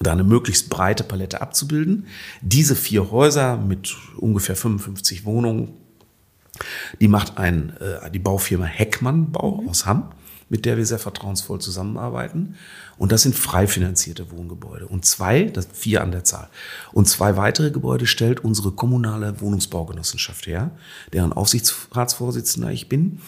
[0.00, 2.06] da eine möglichst breite Palette abzubilden.
[2.40, 5.74] Diese vier Häuser mit ungefähr 55 Wohnungen
[7.00, 9.68] die macht ein, äh, die Baufirma Heckmann Bau mhm.
[9.68, 10.10] aus Hamm,
[10.48, 12.56] mit der wir sehr vertrauensvoll zusammenarbeiten.
[12.98, 14.86] Und das sind frei finanzierte Wohngebäude.
[14.86, 16.48] Und zwei, das vier an der Zahl.
[16.92, 20.72] Und zwei weitere Gebäude stellt unsere kommunale Wohnungsbaugenossenschaft her,
[21.12, 23.20] deren Aufsichtsratsvorsitzender ich bin.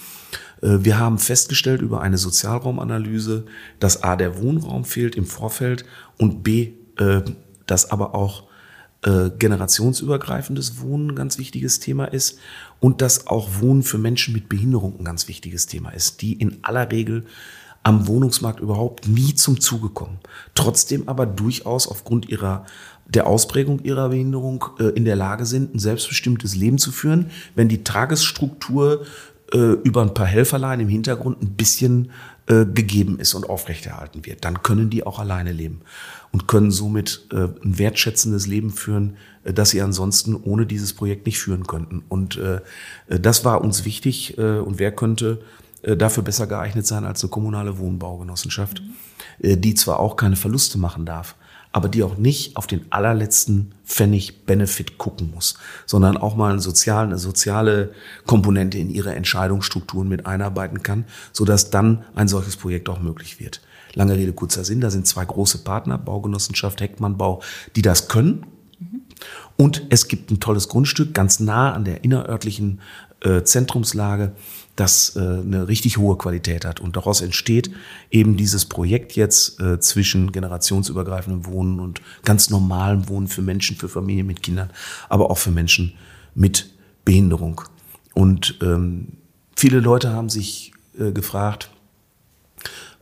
[0.61, 3.47] Äh, wir haben festgestellt über eine Sozialraumanalyse,
[3.81, 5.87] dass A, der Wohnraum fehlt im Vorfeld
[6.19, 7.23] und B, äh,
[7.67, 8.45] dass aber auch
[9.05, 12.39] äh, generationsübergreifendes Wohnen ein ganz wichtiges Thema ist
[12.81, 16.59] und dass auch Wohnen für Menschen mit Behinderung ein ganz wichtiges Thema ist, die in
[16.63, 17.25] aller Regel
[17.83, 20.19] am Wohnungsmarkt überhaupt nie zum Zuge kommen.
[20.55, 22.65] Trotzdem aber durchaus aufgrund ihrer
[23.07, 27.69] der Ausprägung ihrer Behinderung äh, in der Lage sind, ein selbstbestimmtes Leben zu führen, wenn
[27.69, 29.05] die Tagesstruktur
[29.53, 32.11] äh, über ein paar Helferlein im Hintergrund ein bisschen
[32.47, 34.45] äh, gegeben ist und aufrechterhalten wird.
[34.47, 35.83] Dann können die auch alleine leben
[36.35, 41.27] und können somit äh, ein wertschätzendes Leben führen, äh, das sie ansonsten ohne dieses Projekt
[41.27, 42.03] nicht führen könnten.
[42.09, 42.57] Und äh,
[43.07, 44.37] äh das war uns wichtig.
[44.37, 45.41] Äh, und wer könnte
[45.83, 49.61] äh, dafür besser geeignet sein als eine kommunale Wohnbaugenossenschaft, mhm.
[49.61, 51.37] die zwar auch keine Verluste machen darf,
[51.71, 55.55] aber die auch nicht auf den allerletzten Pfennig Benefit gucken muss,
[55.87, 57.93] sondern auch mal eine soziale, eine soziale
[58.27, 63.61] Komponente in ihre Entscheidungsstrukturen mit einarbeiten kann, sodass dann ein solches Projekt auch möglich wird.
[63.95, 67.43] Lange Rede, kurzer Sinn, da sind zwei große Partner, Baugenossenschaft, Heckmann Bau,
[67.77, 68.47] die das können.
[69.57, 72.81] Und es gibt ein tolles Grundstück ganz nah an der innerörtlichen
[73.21, 74.33] äh, Zentrumslage,
[74.77, 76.81] das äh, eine richtig hohe Qualität hat.
[76.81, 77.71] Und daraus entsteht
[78.11, 83.89] eben dieses Projekt jetzt äh, zwischen generationsübergreifendem Wohnen und ganz normalem Wohnen für Menschen, für
[83.89, 84.71] Familien mit Kindern,
[85.09, 85.95] aber auch für Menschen
[86.35, 86.71] mit
[87.05, 87.61] Behinderung.
[88.15, 89.19] Und ähm,
[89.57, 91.71] viele Leute haben sich äh, gefragt,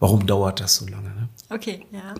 [0.02, 1.10] warum dauert das so lange?
[1.10, 1.28] Ne?
[1.48, 2.14] Okay, ja.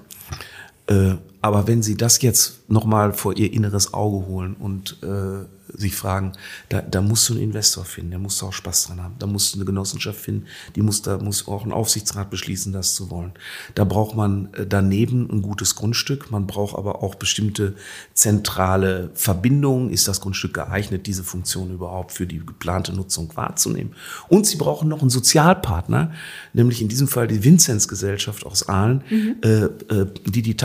[0.87, 5.95] Äh, aber wenn Sie das jetzt nochmal vor Ihr inneres Auge holen und äh, sich
[5.95, 6.33] fragen,
[6.69, 9.15] da, da musst du einen Investor finden, der muss auch Spaß dran haben.
[9.19, 12.95] Da musst du eine Genossenschaft finden, die muss da muss auch ein Aufsichtsrat beschließen, das
[12.95, 13.33] zu wollen.
[13.75, 17.75] Da braucht man äh, daneben ein gutes Grundstück, man braucht aber auch bestimmte
[18.15, 19.91] zentrale Verbindungen.
[19.91, 23.95] Ist das Grundstück geeignet, diese Funktion überhaupt für die geplante Nutzung wahrzunehmen?
[24.29, 26.13] Und sie brauchen noch einen Sozialpartner,
[26.53, 29.37] nämlich in diesem Fall die Vinzenz-Gesellschaft aus Aalen, mhm.
[29.43, 30.57] äh, äh, die die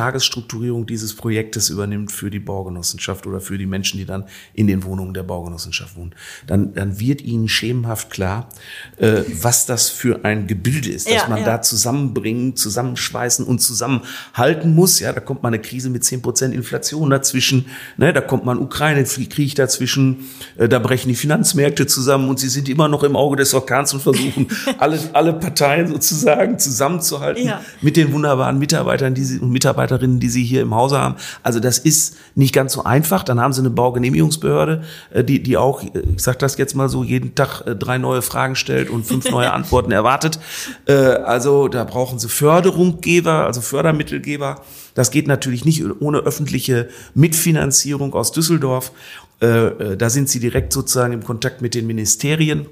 [0.67, 4.84] Tagesstrukturierung dieses Projektes übernimmt für die Baugenossenschaft oder für die Menschen, die dann in den
[4.84, 6.13] Wohnungen der Baugenossenschaft wohnen,
[6.45, 8.49] dann, dann wird ihnen schemenhaft klar,
[8.97, 11.45] äh, was das für ein Gebilde ist, ja, dass man ja.
[11.45, 14.99] da zusammenbringen, zusammenschweißen und zusammenhalten muss.
[14.99, 17.65] Ja, da kommt mal eine Krise mit zehn Prozent Inflation dazwischen,
[17.97, 20.27] ne, da kommt mal ein Ukraine-Krieg dazwischen,
[20.58, 23.93] äh, da brechen die Finanzmärkte zusammen und sie sind immer noch im Auge des Orkans
[23.93, 27.62] und versuchen, alle, alle Parteien sozusagen zusammenzuhalten ja.
[27.82, 31.15] mit den wunderbaren Mitarbeitern die sie, und Mitarbeiterinnen, die sie hier im Hause haben.
[31.43, 33.24] Also das ist nicht ganz so einfach.
[33.24, 36.89] Dann haben sie eine Baugenehmigungsbehörde, äh, die, die auch, äh, ich sage das jetzt mal
[36.89, 40.39] so, jeden Tag äh, drei neue Fragen stellt und fünf neue Antworten erwartet.
[40.88, 44.62] Also da brauchen sie Förderunggeber, also Fördermittelgeber.
[44.93, 48.91] Das geht natürlich nicht ohne öffentliche Mitfinanzierung aus Düsseldorf.
[49.39, 52.67] Da sind sie direkt sozusagen im Kontakt mit den Ministerien.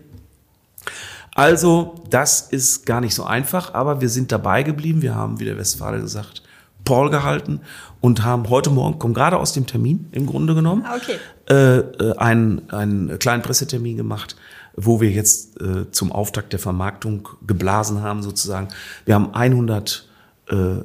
[1.36, 5.02] Also, das ist gar nicht so einfach, aber wir sind dabei geblieben.
[5.02, 6.42] Wir haben, wie der Westfale gesagt,
[6.86, 7.62] Paul gehalten
[8.00, 11.18] und haben heute Morgen, kommen gerade aus dem Termin im Grunde genommen, ah, okay.
[11.50, 14.36] äh, äh einen, einen kleinen Pressetermin gemacht,
[14.76, 18.70] wo wir jetzt äh, zum Auftakt der Vermarktung geblasen haben sozusagen.
[19.06, 20.08] Wir haben 100
[20.50, 20.84] äh, äh,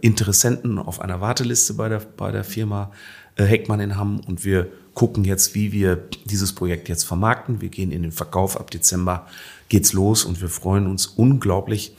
[0.00, 2.92] Interessenten auf einer Warteliste bei der, bei der Firma
[3.36, 7.60] äh, Heckmann in Hamm und wir gucken jetzt, wie wir dieses Projekt jetzt vermarkten.
[7.60, 9.26] Wir gehen in den Verkauf ab Dezember
[9.68, 11.96] geht's los und wir freuen uns unglaublich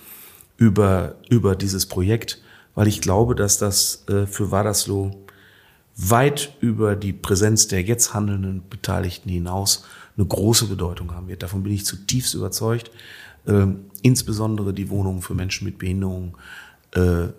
[0.58, 2.42] über, über dieses Projekt
[2.76, 5.12] weil ich glaube, dass das äh, für Wadersloh
[5.98, 9.86] weit über die Präsenz der jetzt handelnden Beteiligten hinaus
[10.18, 11.44] eine große Bedeutung haben wird.
[11.44, 12.92] Davon bin ich zutiefst überzeugt.
[13.48, 16.38] Ähm, insbesondere die Wohnungen für Menschen mit Behinderung
[16.96, 17.32] äh, äh,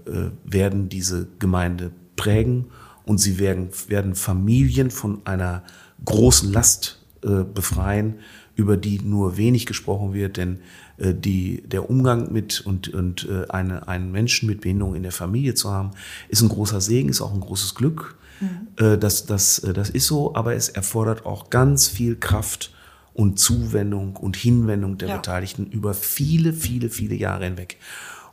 [0.45, 2.67] werden diese Gemeinde prägen
[3.05, 5.63] und sie werden, werden Familien von einer
[6.05, 8.21] großen Last äh, befreien,
[8.63, 10.61] über die nur wenig gesprochen wird, denn
[10.97, 15.11] äh, die, der Umgang mit und, und äh, eine, einen Menschen mit Behinderung in der
[15.11, 15.91] Familie zu haben,
[16.29, 18.17] ist ein großer Segen, ist auch ein großes Glück.
[18.41, 18.69] Mhm.
[18.77, 22.73] Äh, das, das, das ist so, aber es erfordert auch ganz viel Kraft
[23.15, 25.17] und Zuwendung und Hinwendung der ja.
[25.17, 27.79] Beteiligten über viele, viele, viele Jahre hinweg.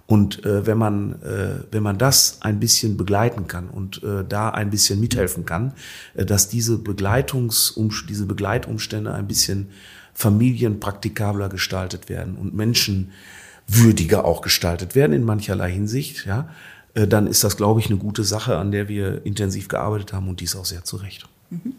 [0.06, 4.50] Und äh, wenn man äh, wenn man das ein bisschen begleiten kann und äh, da
[4.50, 5.74] ein bisschen mithelfen kann,
[6.16, 9.70] äh, dass diese Begleitungs diese Begleitumstände ein bisschen
[10.20, 16.50] familienpraktikabler gestaltet werden und menschenwürdiger auch gestaltet werden in mancherlei Hinsicht, ja,
[16.94, 20.28] äh, dann ist das, glaube ich, eine gute Sache, an der wir intensiv gearbeitet haben
[20.28, 21.26] und dies auch sehr zu Recht.
[21.50, 21.76] Mhm.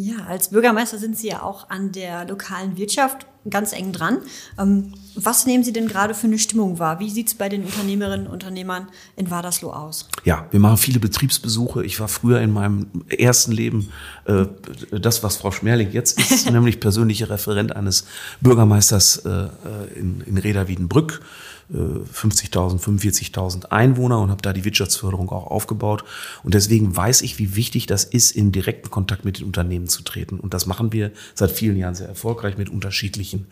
[0.00, 4.18] Ja, als Bürgermeister sind Sie ja auch an der lokalen Wirtschaft ganz eng dran.
[4.56, 7.00] Ähm, was nehmen Sie denn gerade für eine Stimmung wahr?
[7.00, 10.08] Wie sieht es bei den Unternehmerinnen und Unternehmern in Wadersloh aus?
[10.22, 11.84] Ja, wir machen viele Betriebsbesuche.
[11.84, 13.92] Ich war früher in meinem ersten Leben
[14.26, 14.46] äh,
[14.92, 18.06] das, was Frau Schmerling jetzt ist, nämlich persönlicher Referent eines
[18.40, 19.48] Bürgermeisters äh, äh
[19.96, 21.22] in, in Reda-Wiedenbrück.
[21.70, 26.04] 50.000, 45.000 Einwohner und habe da die Wirtschaftsförderung auch aufgebaut.
[26.42, 30.02] Und deswegen weiß ich, wie wichtig das ist, in direkten Kontakt mit den Unternehmen zu
[30.02, 30.40] treten.
[30.40, 33.48] Und das machen wir seit vielen Jahren sehr erfolgreich mit unterschiedlichen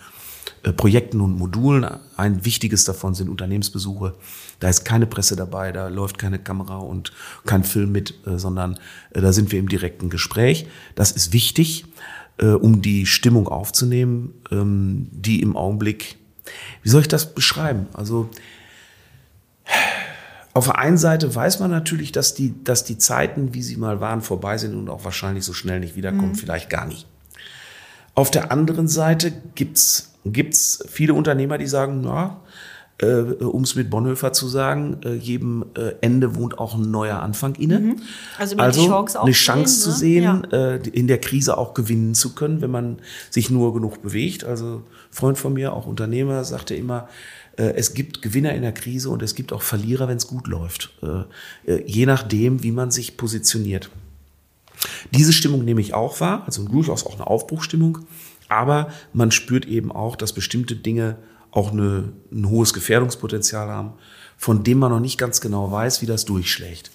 [0.63, 1.87] äh, Projekten und Modulen.
[2.17, 4.15] Ein wichtiges davon sind Unternehmensbesuche.
[4.61, 7.13] Da ist keine Presse dabei, da läuft keine Kamera und
[7.45, 8.79] kein Film mit, äh, sondern
[9.11, 10.67] äh, da sind wir im direkten Gespräch.
[10.95, 11.85] Das ist wichtig,
[12.39, 16.19] um die Stimmung aufzunehmen, ähm, die im Augenblick
[16.83, 17.87] wie soll ich das beschreiben?
[17.93, 18.31] Also
[20.55, 24.01] auf der einen Seite weiß man natürlich, dass die, dass die Zeiten, wie sie mal
[24.01, 26.37] waren, vorbei sind und auch wahrscheinlich so schnell nicht wiederkommen, mhm.
[26.37, 27.07] vielleicht gar nicht.
[28.15, 32.41] Auf der anderen Seite gibt's gibt's viele Unternehmer, die sagen, na,
[32.99, 37.21] äh, um es mit Bonhoeffer zu sagen, äh, jedem äh, Ende wohnt auch ein neuer
[37.21, 37.79] Anfang inne.
[37.79, 37.97] Mhm.
[38.39, 40.43] Also, also Chance eine Chance sehen, zu sehen, ne?
[40.51, 40.59] ja.
[40.75, 42.99] Äh, in der Krise auch gewinnen zu können, wenn man
[43.31, 44.45] sich nur genug bewegt.
[44.45, 47.09] Also Freund von mir, auch Unternehmer, sagte immer,
[47.59, 50.47] äh, es gibt Gewinner in der Krise und es gibt auch Verlierer, wenn es gut
[50.47, 50.93] läuft.
[51.03, 53.91] Äh, je nachdem, wie man sich positioniert.
[55.11, 57.99] Diese Stimmung nehme ich auch wahr, also durchaus auch eine Aufbruchstimmung.
[58.49, 61.17] Aber man spürt eben auch, dass bestimmte Dinge
[61.57, 63.95] auch eine, ein hohes Gefährdungspotenzial haben,
[64.37, 66.91] von dem man noch nicht ganz genau weiß, wie das durchschlägt.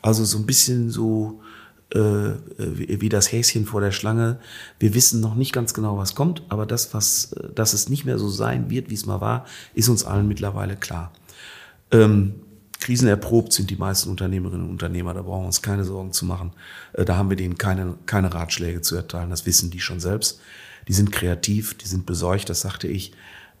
[0.00, 1.42] Also so ein bisschen so
[1.90, 4.40] äh, wie, wie das Häschen vor der Schlange.
[4.78, 8.18] Wir wissen noch nicht ganz genau, was kommt, aber das, was, dass es nicht mehr
[8.18, 11.12] so sein wird, wie es mal war, ist uns allen mittlerweile klar.
[11.90, 12.36] Ähm,
[12.80, 16.52] krisenerprobt sind die meisten Unternehmerinnen und Unternehmer, da brauchen wir uns keine Sorgen zu machen.
[16.94, 20.40] Äh, da haben wir denen keine, keine Ratschläge zu erteilen, das wissen die schon selbst.
[20.88, 23.12] Die sind kreativ, die sind besorgt, das sagte ich.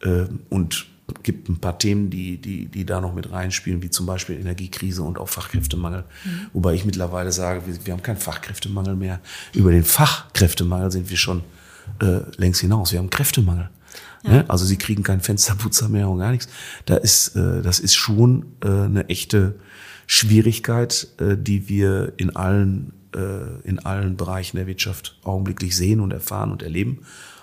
[0.02, 0.86] Äh, und
[1.22, 5.02] gibt ein paar Themen, die, die, die da noch mit reinspielen, wie zum Beispiel Energiekrise
[5.02, 6.04] und auch Fachkräftemangel.
[6.24, 6.46] Mhm.
[6.52, 9.20] Wobei ich mittlerweile sage, wir, wir, haben keinen Fachkräftemangel mehr.
[9.52, 11.42] Über den Fachkräftemangel sind wir schon
[12.00, 12.92] äh, längst hinaus.
[12.92, 13.70] Wir haben Kräftemangel.
[14.24, 14.30] Ja.
[14.30, 14.44] Ne?
[14.48, 16.48] Also sie kriegen keinen Fensterputzer mehr und gar nichts.
[16.86, 19.56] Da ist, äh, das ist schon äh, eine echte
[20.06, 26.12] Schwierigkeit, äh, die wir in allen, äh, in allen Bereichen der Wirtschaft augenblicklich sehen und
[26.12, 27.00] erfahren und erleben.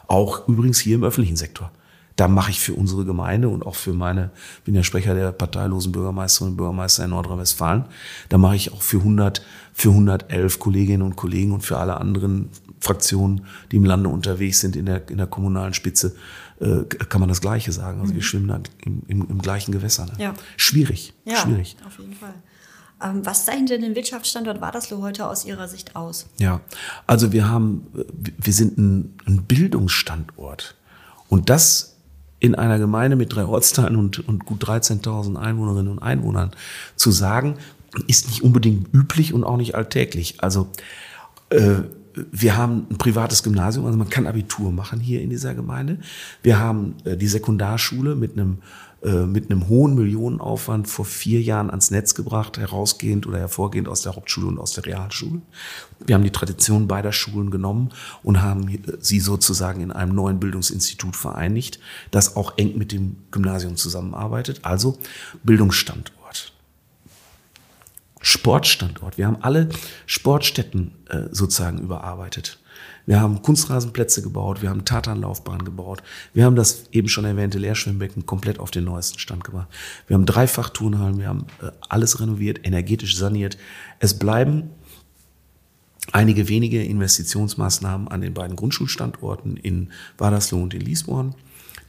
[0.08, 1.72] Auch übrigens hier im öffentlichen Sektor
[2.16, 4.32] da mache ich für unsere Gemeinde und auch für meine,
[4.66, 7.86] bin ja Sprecher der parteilosen Bürgermeisterinnen und Bürgermeister in Nordrhein-Westfalen,
[8.30, 9.42] da mache ich auch für 100,
[9.74, 12.50] für 111 Kolleginnen und Kollegen und für alle anderen
[12.80, 16.16] Fraktionen, die im Lande unterwegs sind in der, in der kommunalen Spitze,
[16.60, 18.02] äh, kann man das Gleiche sagen.
[18.02, 18.18] Also mhm.
[18.18, 20.06] wir schwimmen da im, im, im gleichen Gewässer.
[20.06, 20.14] Ne?
[20.18, 20.34] Ja.
[20.58, 21.78] Schwierig, ja, schwierig.
[21.86, 22.34] auf jeden Fall.
[23.02, 26.28] Ähm, was zeichnet denn den Wirtschaftsstandort Wadersloh heute aus Ihrer Sicht aus?
[26.38, 26.62] Ja,
[27.08, 30.76] also wir haben, wir sind ein, ein Bildungsstandort.
[31.28, 31.93] Und das
[32.44, 36.52] in einer Gemeinde mit drei Ortsteilen und, und gut 13.000 Einwohnerinnen und Einwohnern
[36.98, 37.56] zu sagen,
[38.08, 40.36] ist nicht unbedingt üblich und auch nicht alltäglich.
[40.44, 40.68] Also
[41.52, 41.76] äh,
[42.14, 46.00] wir haben ein privates Gymnasium, also man kann Abitur machen hier in dieser Gemeinde.
[46.42, 48.58] Wir haben äh, die Sekundarschule mit einem
[49.04, 54.16] mit einem hohen Millionenaufwand vor vier Jahren ans Netz gebracht, herausgehend oder hervorgehend aus der
[54.16, 55.42] Hauptschule und aus der Realschule.
[56.06, 57.90] Wir haben die Tradition beider Schulen genommen
[58.24, 61.80] und haben sie sozusagen in einem neuen Bildungsinstitut vereinigt,
[62.12, 64.98] das auch eng mit dem Gymnasium zusammenarbeitet, also
[65.44, 66.54] Bildungsstandort.
[68.22, 69.18] Sportstandort.
[69.18, 69.68] Wir haben alle
[70.06, 72.58] Sportstätten äh, sozusagen überarbeitet.
[73.06, 76.02] Wir haben Kunstrasenplätze gebaut, wir haben Tatanlaufbahn gebaut,
[76.34, 79.68] wir haben das eben schon erwähnte Leerschwimmbecken komplett auf den neuesten Stand gebracht.
[80.08, 83.58] Wir haben Dreifach-Turnhallen, wir haben äh, alles renoviert, energetisch saniert.
[84.00, 84.70] Es bleiben
[86.12, 91.36] einige wenige Investitionsmaßnahmen an den beiden Grundschulstandorten in Wadersloh und in Liesborn.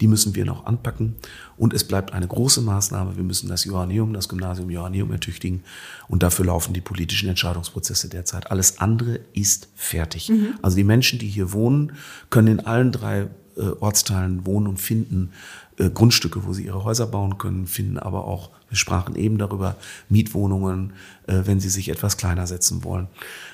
[0.05, 1.15] Die müssen wir noch anpacken.
[1.57, 3.17] Und es bleibt eine große Maßnahme.
[3.17, 5.65] Wir müssen das Johanneum, das Gymnasium Johanneum ertüchtigen.
[6.09, 8.51] Und dafür laufen die politischen Entscheidungsprozesse derzeit.
[8.51, 10.29] Alles andere ist fertig.
[10.29, 10.59] Mhm.
[10.61, 11.93] Also die Menschen, die hier wohnen,
[12.29, 15.31] können in allen drei äh, Ortsteilen wohnen und finden
[15.79, 19.77] äh, Grundstücke, wo sie ihre Häuser bauen können, finden aber auch, wir sprachen eben darüber,
[20.09, 20.93] Mietwohnungen,
[21.27, 23.09] äh, wenn sie sich etwas kleiner setzen wollen.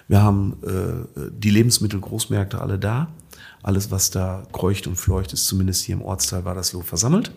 [0.09, 3.09] Wir haben äh, die Lebensmittelgroßmärkte alle da.
[3.63, 7.33] Alles, was da kreucht und fleucht, ist zumindest hier im Ortsteil Wadersloh versammelt.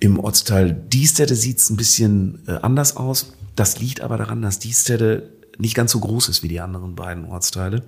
[0.00, 3.34] Im Ortsteil Diestede sieht es ein bisschen äh, anders aus.
[3.54, 7.24] Das liegt aber daran, dass Diestede nicht ganz so groß ist wie die anderen beiden
[7.24, 7.84] Ortsteile.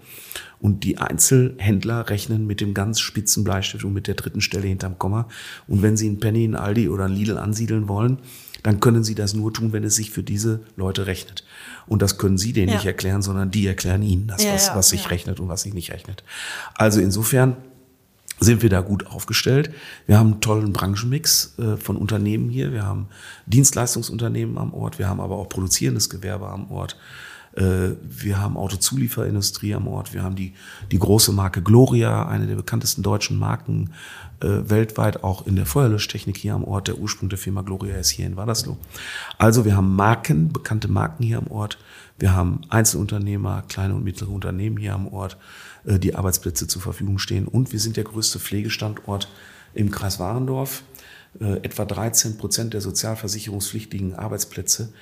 [0.61, 4.99] Und die Einzelhändler rechnen mit dem ganz spitzen Bleistift und mit der dritten Stelle hinterm
[4.99, 5.29] Komma.
[5.67, 8.19] Und wenn sie einen Penny, einen Aldi oder einen Lidl ansiedeln wollen,
[8.63, 11.45] dann können sie das nur tun, wenn es sich für diese Leute rechnet.
[11.87, 12.77] Und das können sie denen ja.
[12.77, 15.75] nicht erklären, sondern die erklären ihnen das, ja, was, was sich rechnet und was sich
[15.75, 16.25] nicht rechnet.
[16.75, 17.57] Also insofern
[18.41, 19.71] sind wir da gut aufgestellt.
[20.07, 22.73] Wir haben einen tollen Branchenmix äh, von Unternehmen hier.
[22.73, 23.09] Wir haben
[23.47, 24.99] Dienstleistungsunternehmen am Ort.
[24.99, 26.97] Wir haben aber auch produzierendes Gewerbe am Ort.
[27.57, 30.13] Äh, wir haben Autozulieferindustrie am Ort.
[30.13, 30.55] Wir haben die,
[30.91, 33.91] die große Marke Gloria, eine der bekanntesten deutschen Marken
[34.41, 36.89] äh, weltweit, auch in der Feuerlöschtechnik hier am Ort.
[36.89, 38.77] Der Ursprung der Firma Gloria ist hier in Wadersloh.
[39.39, 41.79] Also wir haben Marken, bekannte Marken hier am Ort.
[42.19, 45.37] Wir haben Einzelunternehmer, kleine und mittlere Unternehmen hier am Ort,
[45.85, 47.47] äh, die Arbeitsplätze zur Verfügung stehen.
[47.47, 49.29] Und wir sind der größte Pflegestandort
[49.75, 50.83] im Kreis Warendorf.
[51.41, 54.93] Etwa 13 Prozent der sozialversicherungspflichtigen Arbeitsplätze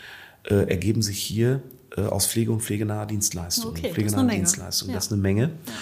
[0.45, 1.61] ergeben sich hier
[1.96, 3.76] aus Pflege und pflegenaher Dienstleistungen.
[3.76, 4.94] Okay, pflegenahe das Dienstleistung, ja.
[4.94, 5.42] das ist eine Menge.
[5.42, 5.72] Ja.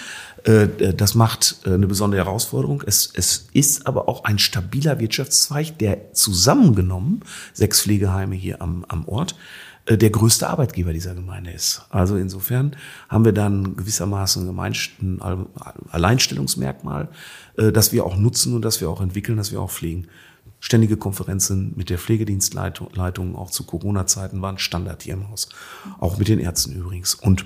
[0.43, 2.83] Äh, äh, das macht eine besondere Herausforderung.
[2.85, 7.21] Es, es ist aber auch ein stabiler Wirtschaftszweig, der zusammengenommen,
[7.53, 9.35] sechs Pflegeheime hier am, am Ort,
[9.89, 11.81] der größte Arbeitgeber dieser Gemeinde ist.
[11.89, 12.75] Also insofern
[13.09, 15.47] haben wir dann gewissermaßen ein
[15.89, 17.09] Alleinstellungsmerkmal,
[17.55, 20.07] das wir auch nutzen und das wir auch entwickeln, das wir auch pflegen.
[20.61, 25.49] Ständige Konferenzen mit der Pflegedienstleitung, auch zu Corona-Zeiten, waren Standard hier im Haus.
[25.99, 27.15] Auch mit den Ärzten übrigens.
[27.15, 27.45] Und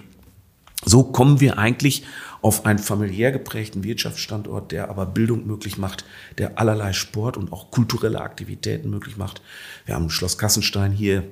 [0.84, 2.04] so kommen wir eigentlich
[2.42, 6.06] auf einen familiär geprägten Wirtschaftsstandort, der aber Bildung möglich macht,
[6.38, 9.42] der allerlei Sport und auch kulturelle Aktivitäten möglich macht.
[9.86, 11.24] Wir haben Schloss Kassenstein hier,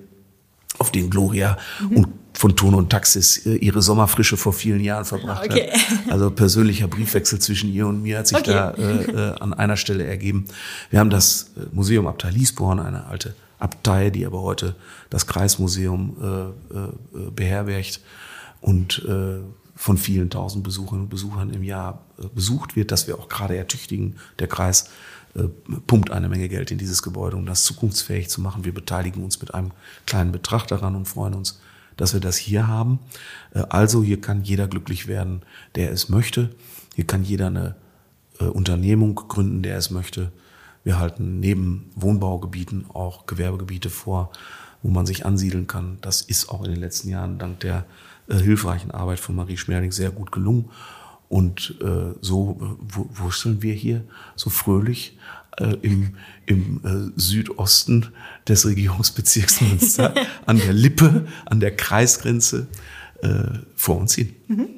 [0.79, 1.97] auf den Gloria mhm.
[1.97, 2.07] und
[2.43, 5.71] von Ton und Taxis äh, ihre Sommerfrische vor vielen Jahren verbracht okay.
[5.71, 6.11] hat.
[6.11, 8.51] Also persönlicher Briefwechsel zwischen ihr und mir hat sich okay.
[8.51, 10.43] da äh, äh, an einer Stelle ergeben.
[10.89, 14.75] Wir haben das äh, Museum Abtei Liesborn, eine alte Abtei, die aber heute
[15.09, 18.01] das Kreismuseum äh, äh, beherbergt
[18.59, 19.39] und äh,
[19.77, 22.03] von vielen tausend Besucherinnen und Besuchern im Jahr
[22.35, 24.17] besucht wird, dass wir auch gerade ertüchtigen.
[24.39, 24.89] Der Kreis
[25.87, 28.65] pumpt eine Menge Geld in dieses Gebäude, um das zukunftsfähig zu machen.
[28.65, 29.71] Wir beteiligen uns mit einem
[30.05, 31.59] kleinen Betrag daran und freuen uns,
[31.97, 32.99] dass wir das hier haben.
[33.53, 35.41] Äh, also hier kann jeder glücklich werden,
[35.75, 36.49] der es möchte.
[36.95, 37.75] Hier kann jeder eine
[38.39, 40.31] äh, Unternehmung gründen, der es möchte.
[40.83, 44.31] Wir halten neben Wohnbaugebieten auch Gewerbegebiete vor,
[44.81, 45.97] wo man sich ansiedeln kann.
[46.01, 47.85] Das ist auch in den letzten Jahren dank der
[48.27, 50.69] äh, hilfreichen Arbeit von Marie Schmerling sehr gut gelungen.
[51.29, 51.77] Und
[52.21, 54.03] so wursteln wir hier
[54.35, 55.17] so fröhlich
[55.58, 56.82] äh, im, im
[57.16, 58.12] äh, Südosten
[58.47, 60.14] des Regierungsbezirks Münster
[60.45, 62.68] an der Lippe, an der Kreisgrenze
[63.22, 64.36] äh, vor uns hin.
[64.47, 64.70] Mhm.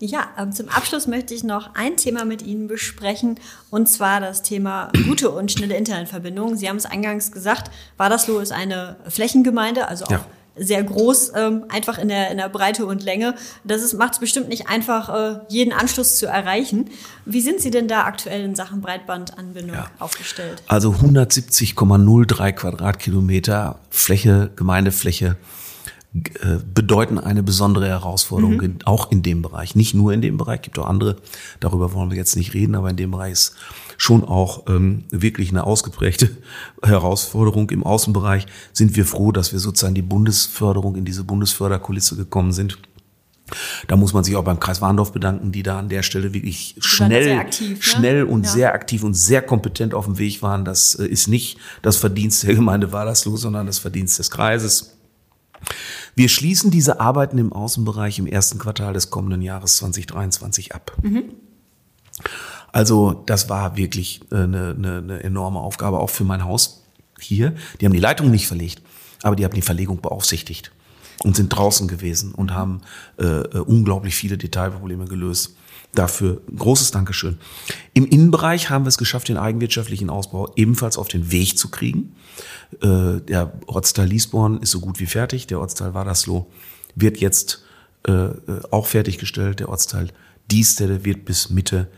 [0.00, 3.38] Ja, ähm, zum Abschluss möchte ich noch ein Thema mit Ihnen besprechen,
[3.70, 6.56] und zwar das Thema gute und schnelle Internetverbindungen.
[6.56, 10.26] Sie haben es eingangs gesagt, Wadersloh ist eine Flächengemeinde, also auch ja
[10.58, 13.34] sehr groß, ähm, einfach in der, in der Breite und Länge.
[13.64, 16.90] Das macht es bestimmt nicht einfach, äh, jeden Anschluss zu erreichen.
[17.24, 19.90] Wie sind Sie denn da aktuell in Sachen Breitbandanbindung ja.
[19.98, 20.62] aufgestellt?
[20.66, 25.36] Also 170,03 Quadratkilometer Fläche, Gemeindefläche
[26.14, 28.78] äh, bedeuten eine besondere Herausforderung, mhm.
[28.84, 29.74] auch in dem Bereich.
[29.74, 31.16] Nicht nur in dem Bereich, gibt auch andere,
[31.60, 33.56] darüber wollen wir jetzt nicht reden, aber in dem Bereich ist
[33.98, 36.30] schon auch ähm, wirklich eine ausgeprägte
[36.82, 37.68] Herausforderung.
[37.70, 42.78] Im Außenbereich sind wir froh, dass wir sozusagen die Bundesförderung in diese Bundesförderkulisse gekommen sind.
[43.86, 46.76] Da muss man sich auch beim Kreis Warndorf bedanken, die da an der Stelle wirklich
[46.78, 47.82] schnell, aktiv, ne?
[47.82, 48.52] schnell und ja.
[48.52, 50.64] sehr aktiv und sehr kompetent auf dem Weg waren.
[50.64, 54.98] Das äh, ist nicht das Verdienst der Gemeinde Wadersloh, sondern das Verdienst des Kreises.
[56.14, 60.96] Wir schließen diese Arbeiten im Außenbereich im ersten Quartal des kommenden Jahres 2023 ab.
[61.02, 61.32] Mhm.
[62.72, 66.84] Also das war wirklich eine, eine, eine enorme Aufgabe, auch für mein Haus
[67.18, 67.54] hier.
[67.80, 68.82] Die haben die Leitung nicht verlegt,
[69.22, 70.72] aber die haben die Verlegung beaufsichtigt
[71.24, 72.82] und sind draußen gewesen und haben
[73.18, 75.56] äh, äh unglaublich viele Detailprobleme gelöst.
[75.94, 77.38] Dafür großes Dankeschön.
[77.94, 82.14] Im Innenbereich haben wir es geschafft, den eigenwirtschaftlichen Ausbau ebenfalls auf den Weg zu kriegen.
[82.82, 85.46] Äh, der Ortsteil Liesborn ist so gut wie fertig.
[85.46, 86.46] Der Ortsteil Wadersloh
[86.94, 87.64] wird jetzt
[88.06, 88.36] äh, äh,
[88.70, 89.60] auch fertiggestellt.
[89.60, 90.08] Der Ortsteil
[90.50, 91.88] Diestelle wird bis Mitte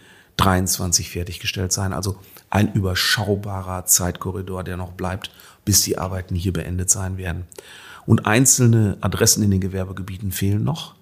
[0.40, 1.92] 23 fertiggestellt sein.
[1.92, 2.16] Also
[2.48, 5.30] ein überschaubarer Zeitkorridor, der noch bleibt,
[5.64, 7.44] bis die Arbeiten hier beendet sein werden.
[8.06, 10.94] Und einzelne Adressen in den Gewerbegebieten fehlen noch.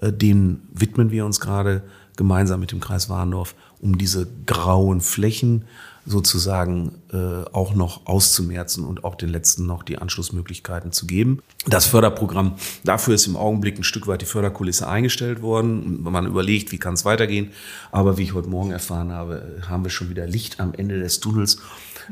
[0.00, 1.82] Denen widmen wir uns gerade
[2.16, 5.64] gemeinsam mit dem Kreis Warndorf, um diese grauen Flächen
[6.06, 11.42] sozusagen äh, auch noch auszumerzen und auch den letzten noch die Anschlussmöglichkeiten zu geben.
[11.66, 16.02] Das Förderprogramm, dafür ist im Augenblick ein Stück weit die Förderkulisse eingestellt worden.
[16.02, 17.50] Man überlegt, wie kann es weitergehen.
[17.92, 21.20] Aber wie ich heute Morgen erfahren habe, haben wir schon wieder Licht am Ende des
[21.20, 21.58] Tunnels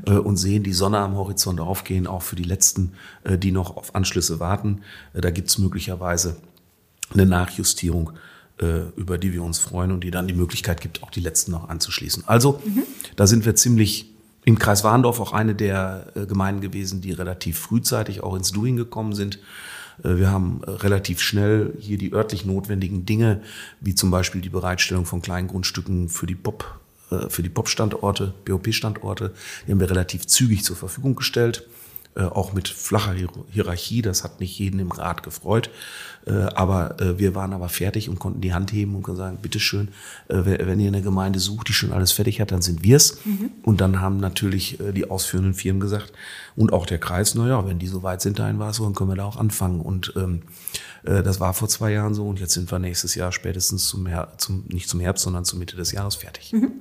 [0.07, 2.93] äh, und sehen die Sonne am Horizont aufgehen, auch für die letzten,
[3.24, 4.82] äh, die noch auf Anschlüsse warten.
[5.14, 6.37] Äh, da gibt es möglicherweise
[7.14, 8.12] eine Nachjustierung
[8.59, 11.51] äh, über die wir uns freuen und die dann die Möglichkeit gibt, auch die letzten
[11.51, 12.24] noch anzuschließen.
[12.26, 12.84] Also mhm.
[13.16, 14.12] Da sind wir ziemlich
[14.44, 18.76] im Kreis Warndorf auch eine der äh, Gemeinden gewesen, die relativ frühzeitig auch ins Doing
[18.76, 19.40] gekommen sind.
[20.04, 23.42] Äh, wir haben relativ schnell hier die örtlich notwendigen Dinge,
[23.80, 26.78] wie zum Beispiel die Bereitstellung von kleinen Grundstücken für die Pop,
[27.28, 29.32] für die Pop-Standorte, BOP-Standorte,
[29.64, 31.64] die haben wir relativ zügig zur Verfügung gestellt.
[32.16, 33.14] Äh, auch mit flacher
[33.50, 34.00] Hierarchie.
[34.00, 35.68] Das hat nicht jeden im Rat gefreut.
[36.26, 39.38] Äh, aber äh, wir waren aber fertig und konnten die Hand heben und können sagen,
[39.42, 39.88] bitteschön,
[40.28, 43.18] wenn ihr eine Gemeinde sucht, die schon alles fertig hat, dann sind wir's.
[43.26, 43.50] Mhm.
[43.62, 46.12] Und dann haben natürlich die ausführenden Firmen gesagt
[46.56, 48.84] und auch der Kreis, na ja, wenn die so weit sind, dahin war es so,
[48.84, 49.80] dann können wir da auch anfangen.
[49.80, 50.42] Und ähm,
[51.02, 54.32] das war vor zwei Jahren so und jetzt sind wir nächstes Jahr spätestens zum, Her
[54.38, 56.52] zum nicht zum Herbst, sondern zur Mitte des Jahres fertig.
[56.52, 56.72] Mhm.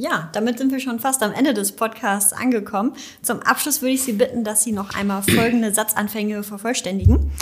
[0.00, 2.92] Ja, damit sind wir schon fast am Ende des Podcasts angekommen.
[3.20, 7.32] Zum Abschluss würde ich Sie bitten, dass Sie noch einmal folgende Satzanfänge vervollständigen.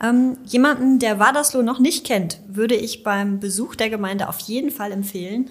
[0.00, 4.70] Ähm, jemanden, der Wadersloh noch nicht kennt, würde ich beim Besuch der Gemeinde auf jeden
[4.70, 5.50] Fall empfehlen.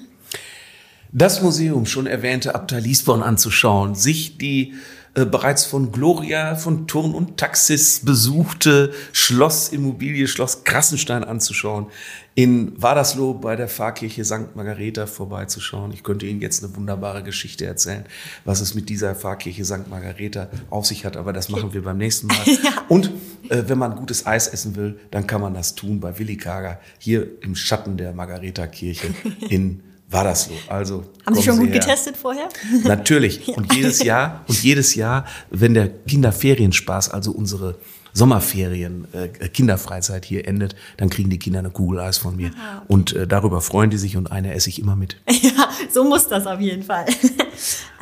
[1.12, 4.76] Das Museum, schon erwähnte Abtei Liesborn anzuschauen, sich die
[5.16, 11.88] äh, bereits von Gloria von Turn und Taxis besuchte Schlossimmobilie Schloss Krassenstein anzuschauen,
[12.36, 14.56] in Wadersloh bei der Pfarrkirche St.
[14.56, 15.94] Margareta vorbeizuschauen.
[15.94, 18.04] Ich könnte Ihnen jetzt eine wunderbare Geschichte erzählen,
[18.44, 19.90] was es mit dieser Pfarrkirche St.
[19.90, 22.38] Margareta auf sich hat, aber das machen wir beim nächsten Mal.
[22.46, 22.84] ja.
[22.90, 23.10] Und
[23.48, 26.82] äh, wenn man gutes Eis essen will, dann kann man das tun bei Willi Kager
[27.00, 29.14] hier im Schatten der Margareta Kirche
[29.50, 29.82] in
[30.16, 30.54] war das so.
[30.68, 31.80] Also haben Sie schon gut her.
[31.80, 32.48] getestet vorher?
[32.84, 33.48] Natürlich.
[33.58, 37.76] Und jedes Jahr und jedes Jahr, wenn der Kinderferienspaß, also unsere
[38.14, 42.52] Sommerferien, äh, Kinderfreizeit hier endet, dann kriegen die Kinder eine Kugel Eis von mir.
[42.58, 42.84] Aha.
[42.88, 45.18] Und äh, darüber freuen die sich und eine esse ich immer mit.
[45.30, 47.06] Ja, so muss das auf jeden Fall.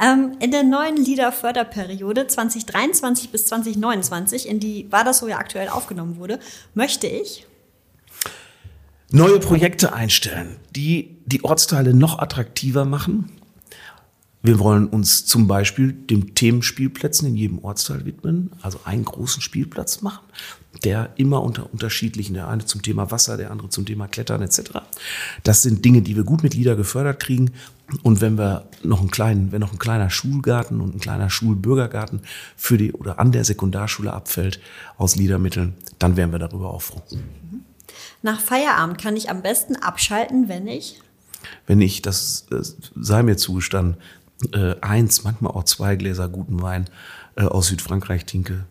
[0.01, 5.67] ähm, in der neuen Liederförderperiode 2023 bis 2029, in die war das so ja aktuell
[5.67, 6.39] aufgenommen wurde,
[6.75, 7.45] möchte ich
[9.13, 13.31] neue Projekte einstellen, die die Ortsteile noch attraktiver machen.
[14.41, 20.01] Wir wollen uns zum Beispiel dem Themenspielplätzen in jedem Ortsteil widmen, also einen großen Spielplatz
[20.01, 20.25] machen,
[20.83, 24.79] der immer unter unterschiedlichen, der eine zum Thema Wasser, der andere zum Thema Klettern etc.
[25.43, 27.51] Das sind Dinge, die wir gut mit Lieder gefördert kriegen.
[28.01, 32.21] Und wenn wir noch einen kleinen, wenn noch ein kleiner Schulgarten und ein kleiner Schulbürgergarten
[32.57, 34.59] für die oder an der Sekundarschule abfällt
[34.97, 37.03] aus Liedermitteln, dann wären wir darüber auch froh.
[38.23, 40.99] Nach Feierabend kann ich am besten abschalten, wenn ich?
[41.67, 42.47] Wenn ich, das
[42.95, 43.97] sei mir zugestanden,
[44.53, 46.89] äh, eins, manchmal auch zwei Gläser guten Wein
[47.35, 48.65] äh, aus Südfrankreich tinke,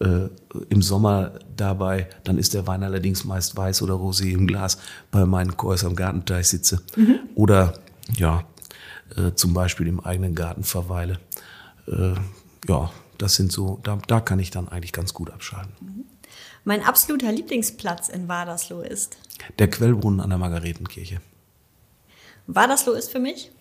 [0.00, 0.28] äh,
[0.68, 4.78] im Sommer dabei, dann ist der Wein allerdings meist weiß oder rosé im Glas,
[5.12, 6.82] bei meinen Kois am Gartenteich sitze.
[6.96, 7.20] Mhm.
[7.36, 7.74] Oder
[8.16, 8.44] ja,
[9.16, 11.20] äh, zum Beispiel im eigenen Garten verweile.
[11.86, 12.14] Äh,
[12.68, 15.72] ja, das sind so, da, da kann ich dann eigentlich ganz gut abschalten.
[15.80, 16.04] Mhm.
[16.68, 19.18] Mein absoluter Lieblingsplatz in Wadersloh ist?
[19.60, 21.20] Der Quellbrunnen an der Margaretenkirche.
[22.48, 23.52] Wadersloh ist für mich?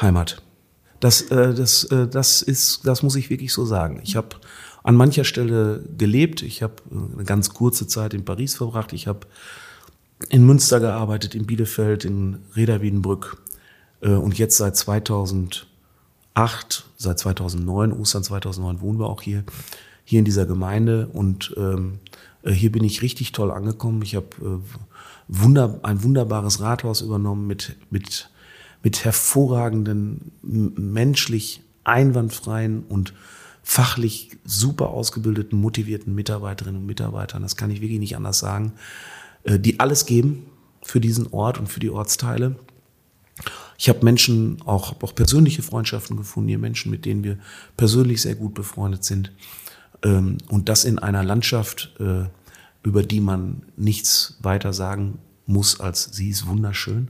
[0.00, 0.40] Heimat.
[0.98, 4.00] Das, äh, das, äh, das, ist, das muss ich wirklich so sagen.
[4.02, 4.36] Ich habe
[4.82, 6.40] an mancher Stelle gelebt.
[6.40, 8.94] Ich habe äh, eine ganz kurze Zeit in Paris verbracht.
[8.94, 9.26] Ich habe
[10.30, 13.42] in Münster gearbeitet, in Bielefeld, in Reda Wiedenbrück.
[14.00, 15.66] Äh, und jetzt seit 2008,
[16.96, 19.44] seit 2009, Ostern 2009 wohnen wir auch hier
[20.04, 22.11] hier in dieser Gemeinde und ähm, äh,
[22.50, 24.02] hier bin ich richtig toll angekommen.
[24.02, 24.78] Ich habe äh,
[25.28, 28.30] wunder, ein wunderbares Rathaus übernommen mit, mit,
[28.82, 33.14] mit hervorragenden, menschlich einwandfreien und
[33.62, 37.42] fachlich super ausgebildeten, motivierten Mitarbeiterinnen und Mitarbeitern.
[37.42, 38.72] Das kann ich wirklich nicht anders sagen.
[39.44, 40.46] Äh, die alles geben
[40.82, 42.56] für diesen Ort und für die Ortsteile.
[43.78, 47.38] Ich habe Menschen, auch, auch persönliche Freundschaften gefunden, hier Menschen, mit denen wir
[47.76, 49.32] persönlich sehr gut befreundet sind.
[50.04, 52.24] Ähm, und das in einer Landschaft, äh,
[52.82, 57.08] über die man nichts weiter sagen muss, als sie ist wunderschön.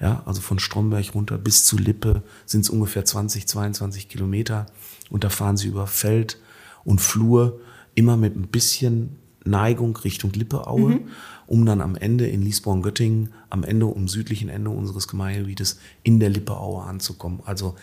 [0.00, 4.66] Ja, also von Stromberg runter bis zu Lippe sind es ungefähr 20, 22 Kilometer.
[5.08, 6.38] Und da fahren sie über Feld
[6.84, 7.60] und Flur,
[7.94, 11.08] immer mit ein bisschen Neigung Richtung Lippeaue, mhm.
[11.46, 16.30] um dann am Ende in Liesborn-Göttingen, am Ende, am südlichen Ende unseres Gemeindegebietes, in der
[16.30, 17.40] Lippeaue anzukommen.
[17.44, 17.76] Also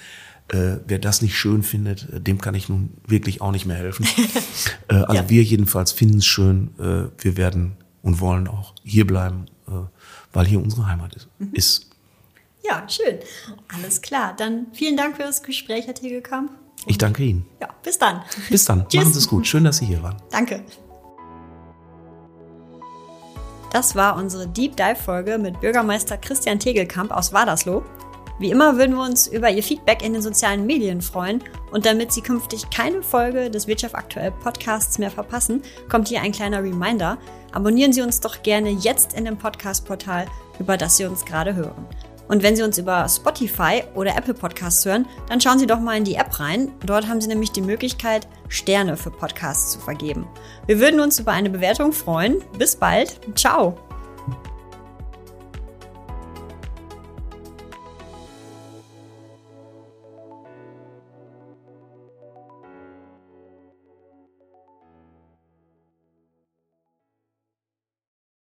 [0.52, 3.78] äh, wer das nicht schön findet, äh, dem kann ich nun wirklich auch nicht mehr
[3.78, 4.06] helfen.
[4.90, 5.30] äh, also ja.
[5.30, 6.72] wir jedenfalls finden es schön.
[6.78, 9.72] Äh, wir werden und wollen auch hier bleiben, äh,
[10.34, 11.28] weil hier unsere Heimat ist.
[11.40, 11.54] Mhm.
[11.54, 11.90] ist.
[12.64, 13.20] Ja, schön.
[13.74, 14.36] Alles klar.
[14.38, 16.52] Dann vielen Dank für das Gespräch, Herr Tegelkamp.
[16.86, 17.46] Ich danke Ihnen.
[17.60, 18.22] Ja, bis dann.
[18.50, 18.86] Bis dann.
[18.94, 19.48] Machen Sie es gut.
[19.48, 20.18] Schön, dass Sie hier waren.
[20.32, 20.64] Danke.
[23.72, 27.84] Das war unsere Deep Dive Folge mit Bürgermeister Christian Tegelkamp aus Wadersloh.
[28.40, 31.44] Wie immer würden wir uns über Ihr Feedback in den sozialen Medien freuen.
[31.72, 36.32] Und damit Sie künftig keine Folge des Wirtschaft aktuell Podcasts mehr verpassen, kommt hier ein
[36.32, 37.18] kleiner Reminder.
[37.52, 40.26] Abonnieren Sie uns doch gerne jetzt in dem Podcast-Portal,
[40.60, 41.86] über das Sie uns gerade hören.
[42.32, 45.98] Und wenn Sie uns über Spotify oder Apple Podcasts hören, dann schauen Sie doch mal
[45.98, 46.72] in die App rein.
[46.86, 50.26] Dort haben Sie nämlich die Möglichkeit, Sterne für Podcasts zu vergeben.
[50.66, 52.42] Wir würden uns über eine Bewertung freuen.
[52.58, 53.20] Bis bald.
[53.36, 53.91] Ciao.